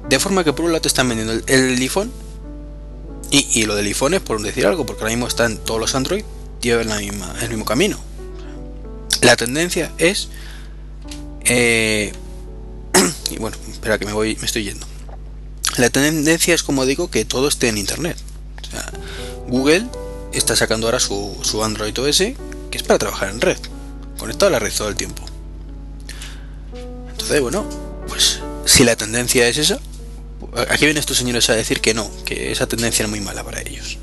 [0.08, 2.12] De forma que por un lado te están vendiendo el, iPhone.
[3.30, 6.24] Y, lo del iPhone es por decir algo, porque ahora mismo están todos los Android
[6.66, 7.98] llevan la misma, el mismo camino.
[9.22, 10.28] La tendencia es.
[11.44, 12.12] Eh,
[13.30, 14.86] y bueno, espera que me voy, me estoy yendo.
[15.78, 18.16] La tendencia es, como digo, que todo esté en internet.
[19.48, 19.86] Google
[20.32, 22.36] está sacando ahora su, su Android OS, que
[22.72, 23.58] es para trabajar en red,
[24.18, 25.22] conectado a la red todo el tiempo.
[27.10, 27.66] Entonces, bueno,
[28.08, 29.80] pues si la tendencia es esa,
[30.68, 33.60] aquí vienen estos señores a decir que no, que esa tendencia es muy mala para
[33.60, 33.98] ellos.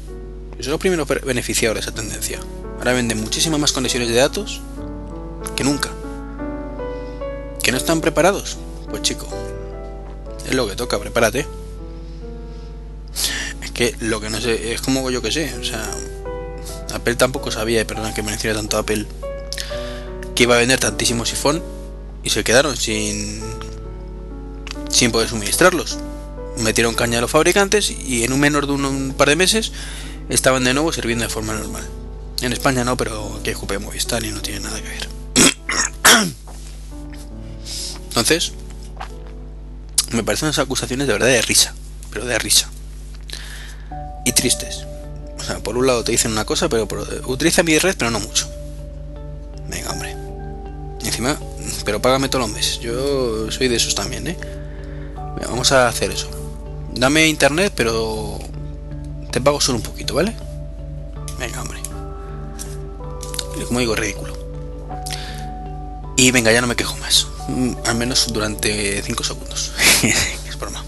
[0.63, 2.39] Son los primeros beneficiados de esa tendencia.
[2.77, 4.61] Ahora venden muchísimas más conexiones de datos
[5.55, 5.89] que nunca.
[7.61, 8.57] ¿Que no están preparados?
[8.89, 9.27] Pues chico,
[10.45, 11.45] es lo que toca, prepárate.
[13.61, 15.83] Es que lo que no sé, es como yo que sé, o sea,
[16.93, 19.05] Apple tampoco sabía, perdón que me mencioné tanto Apple,
[20.35, 21.61] que iba a vender tantísimos iPhone
[22.23, 23.41] y se quedaron sin
[24.89, 25.97] sin poder suministrarlos.
[26.57, 29.71] Metieron caña a los fabricantes y en un menor de un, par de meses
[30.29, 31.83] estaban de nuevo sirviendo de forma normal.
[32.41, 35.09] En España no, pero aquí es Movistar y no tiene nada que ver.
[38.09, 38.53] Entonces,
[40.11, 41.73] me parecen unas acusaciones de verdad de risa,
[42.11, 42.69] pero de risa.
[44.25, 44.85] Y tristes.
[45.39, 46.87] O sea, por un lado te dicen una cosa, pero
[47.27, 48.49] utiliza mi red, pero no mucho.
[49.67, 50.15] Venga, hombre.
[51.03, 51.37] Encima,
[51.85, 52.79] pero págame todos los meses.
[52.79, 54.37] Yo soy de esos también, ¿eh?
[55.47, 56.29] vamos a hacer eso.
[56.93, 58.39] Dame internet, pero
[59.33, 60.35] te pago solo un poquito, ¿vale?
[61.39, 61.79] Venga, hombre.
[63.67, 64.37] Como digo, ridículo.
[66.15, 67.27] Y venga, ya no me quejo más.
[67.47, 69.71] Mm, al menos durante 5 segundos.
[70.03, 70.85] es broma.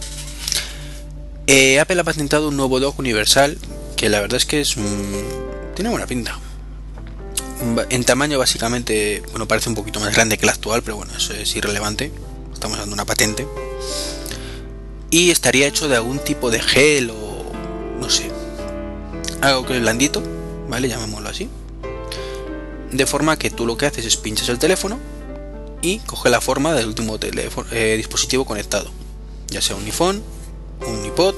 [1.48, 3.58] Eh, Apple ha patentado un nuevo dock universal
[3.96, 4.76] que la verdad es que es
[5.76, 6.39] tiene buena pinta.
[7.89, 11.34] En tamaño básicamente, bueno, parece un poquito más grande que el actual, pero bueno, eso
[11.34, 12.12] es irrelevante.
[12.54, 13.48] Estamos dando una patente
[15.10, 17.52] y estaría hecho de algún tipo de gel o
[18.00, 18.30] no sé,
[19.41, 20.21] algo que es blandito,
[20.69, 20.88] ¿vale?
[20.88, 21.49] Llamémoslo así.
[22.91, 24.99] De forma que tú lo que haces es pinchas el teléfono
[25.81, 27.17] y coge la forma del último
[27.71, 28.89] eh, dispositivo conectado,
[29.47, 30.23] ya sea un iPhone,
[30.88, 31.36] un iPod,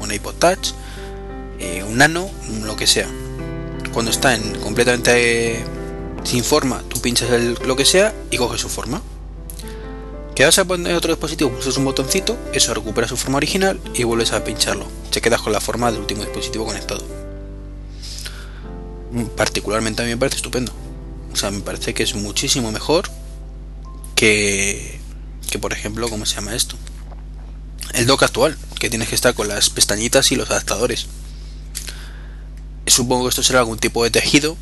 [0.00, 0.72] un iPod Touch,
[1.58, 2.30] eh, un Nano,
[2.64, 3.08] lo que sea.
[3.92, 5.64] Cuando está en completamente
[6.24, 7.30] sin forma, tú pinchas
[7.64, 9.00] lo que sea y coge su forma.
[10.34, 14.04] Que vas a poner otro dispositivo, pulsas un botoncito, eso recupera su forma original y
[14.04, 14.86] vuelves a pincharlo.
[15.10, 17.27] Te quedas con la forma del último dispositivo conectado.
[19.36, 20.72] Particularmente a mí me parece estupendo.
[21.32, 23.10] O sea, me parece que es muchísimo mejor
[24.14, 25.00] que,
[25.50, 26.76] que por ejemplo, ¿cómo se llama esto?
[27.94, 31.06] El dock actual, que tienes que estar con las pestañitas y los adaptadores.
[32.86, 34.56] Supongo que esto será algún tipo de tejido,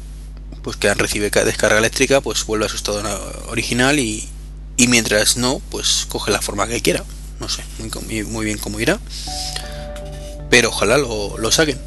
[0.63, 3.03] pues que recibe descarga eléctrica, pues vuelve a su estado
[3.49, 4.29] original y,
[4.77, 7.05] y mientras no, pues coge la forma que quiera.
[7.41, 7.63] No sé
[8.25, 8.99] muy, bien cómo irá.
[10.51, 11.79] Pero ojalá lo, lo saquen.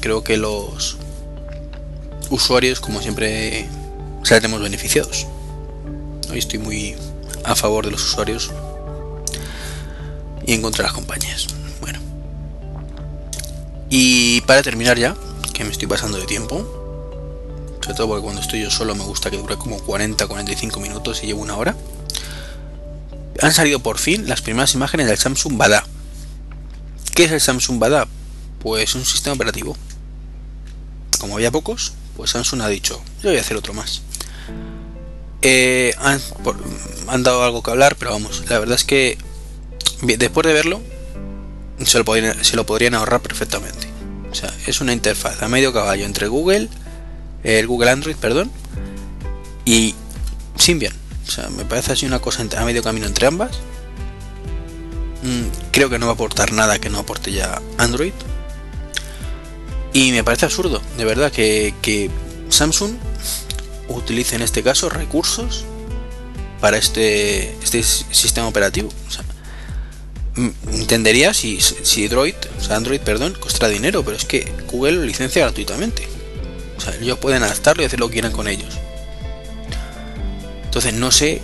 [0.00, 0.96] Creo que los
[2.30, 3.68] usuarios, como siempre,
[4.22, 5.26] saldremos beneficiados.
[6.30, 6.96] Hoy estoy muy
[7.44, 8.50] a favor de los usuarios
[10.44, 11.46] y en contra de las compañías.
[11.80, 12.00] Bueno.
[13.88, 15.16] Y para terminar ya,
[15.52, 16.66] que me estoy pasando de tiempo,
[17.80, 21.26] sobre todo porque cuando estoy yo solo me gusta que dure como 40-45 minutos y
[21.26, 21.76] llevo una hora
[23.42, 25.84] han salido por fin las primeras imágenes del Samsung Bada.
[27.14, 28.06] ¿Qué es el Samsung Bada?
[28.60, 29.76] Pues un sistema operativo.
[31.18, 34.02] Como había pocos, pues Samsung ha dicho, yo voy a hacer otro más.
[35.42, 39.18] Eh, han, dado algo que hablar, pero vamos, la verdad es que
[40.02, 40.80] después de verlo,
[41.84, 43.86] se lo, podrían, ahorrar perfectamente.
[44.30, 46.68] O sea, es una interfaz a medio caballo entre Google,
[47.44, 48.50] el Google Android, perdón,
[49.64, 49.94] y
[50.56, 50.94] Symbian
[51.26, 53.58] o sea, me parece así una cosa a medio camino entre ambas.
[55.22, 58.12] Mm, creo que no va a aportar nada que no aporte ya Android.
[59.96, 62.10] Y me parece absurdo, de verdad, que,
[62.50, 62.92] Samsung
[63.88, 65.64] utilice en este caso recursos
[66.60, 68.90] para este, este sistema operativo.
[70.70, 75.02] Entendería si, si Android, o sea, Android, perdón, costará dinero, pero es que Google lo
[75.02, 76.06] licencia gratuitamente.
[76.76, 78.74] O sea, ellos pueden adaptarlo y hacer lo que quieran con ellos.
[80.64, 81.40] Entonces no sé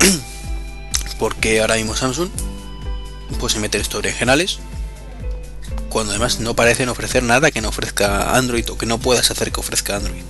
[1.20, 2.30] por qué ahora mismo Samsung
[3.38, 4.58] pues se mete estos originales
[5.88, 9.52] cuando además no parecen ofrecer nada que no ofrezca Android o que no puedas hacer
[9.52, 10.22] que ofrezca Android.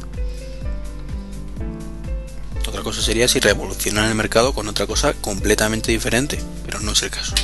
[2.66, 7.02] Otra cosa sería si revolucionan el mercado con otra cosa completamente diferente, pero no es
[7.02, 7.34] el caso.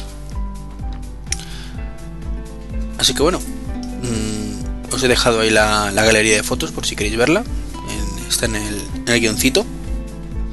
[2.99, 7.17] Así que bueno, mm, os he dejado ahí la, galería de fotos por si queréis
[7.17, 7.43] verla.
[8.29, 9.67] está en el, en el guioncito.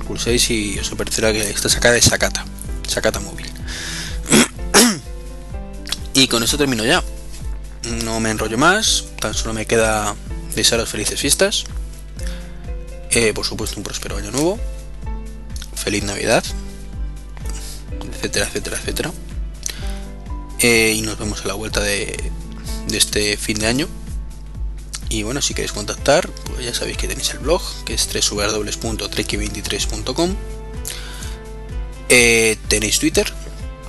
[0.07, 2.45] Pulséis y os aparecerá que está sacada de Sakata.
[2.87, 3.47] Sakata móvil.
[6.13, 7.03] y con eso termino ya.
[7.91, 9.05] No me enrollo más.
[9.19, 10.15] Tan solo me queda
[10.55, 11.65] desearos felices fiestas.
[13.11, 14.59] Eh, por supuesto un próspero año nuevo.
[15.75, 16.43] Feliz Navidad.
[18.13, 19.11] Etcétera, etcétera, etcétera.
[20.59, 22.31] Eh, y nos vemos a la vuelta de,
[22.91, 23.87] este fin de año.
[25.09, 30.35] Y bueno, si queréis contactar, pues ya sabéis que tenéis el blog, que es www.treki23.com.
[32.07, 33.29] Eh, tenéis Twitter,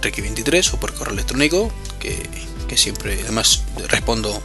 [0.00, 2.28] Treki23, o por correo electrónico, que,
[2.76, 4.42] siempre, además, respondo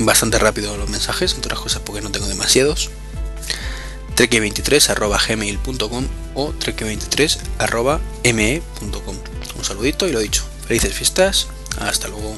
[0.00, 2.90] bastante rápido a los mensajes, entre otras cosas porque no tengo demasiados.
[4.16, 9.16] treki23.gmail.com o treki23.me.com.
[9.56, 10.44] Un saludito y lo dicho.
[10.66, 11.48] Felices fiestas.
[11.78, 12.36] Hasta luego.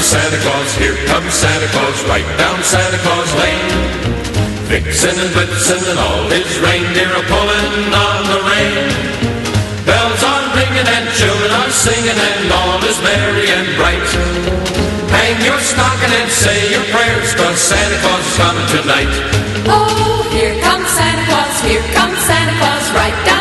[0.00, 3.68] comes Santa Claus, here comes Santa Claus, right down Santa Claus Lane.
[4.64, 8.88] Vixen and Blitzen and all his reindeer are pulling on the rein.
[9.84, 14.08] Bells are ringing and children are singing and all is merry and bright.
[15.12, 19.14] Hang your stocking and say your prayers cause Santa Claus is coming tonight.
[19.68, 23.39] Oh, here comes Santa Claus, here comes Santa Claus, right down.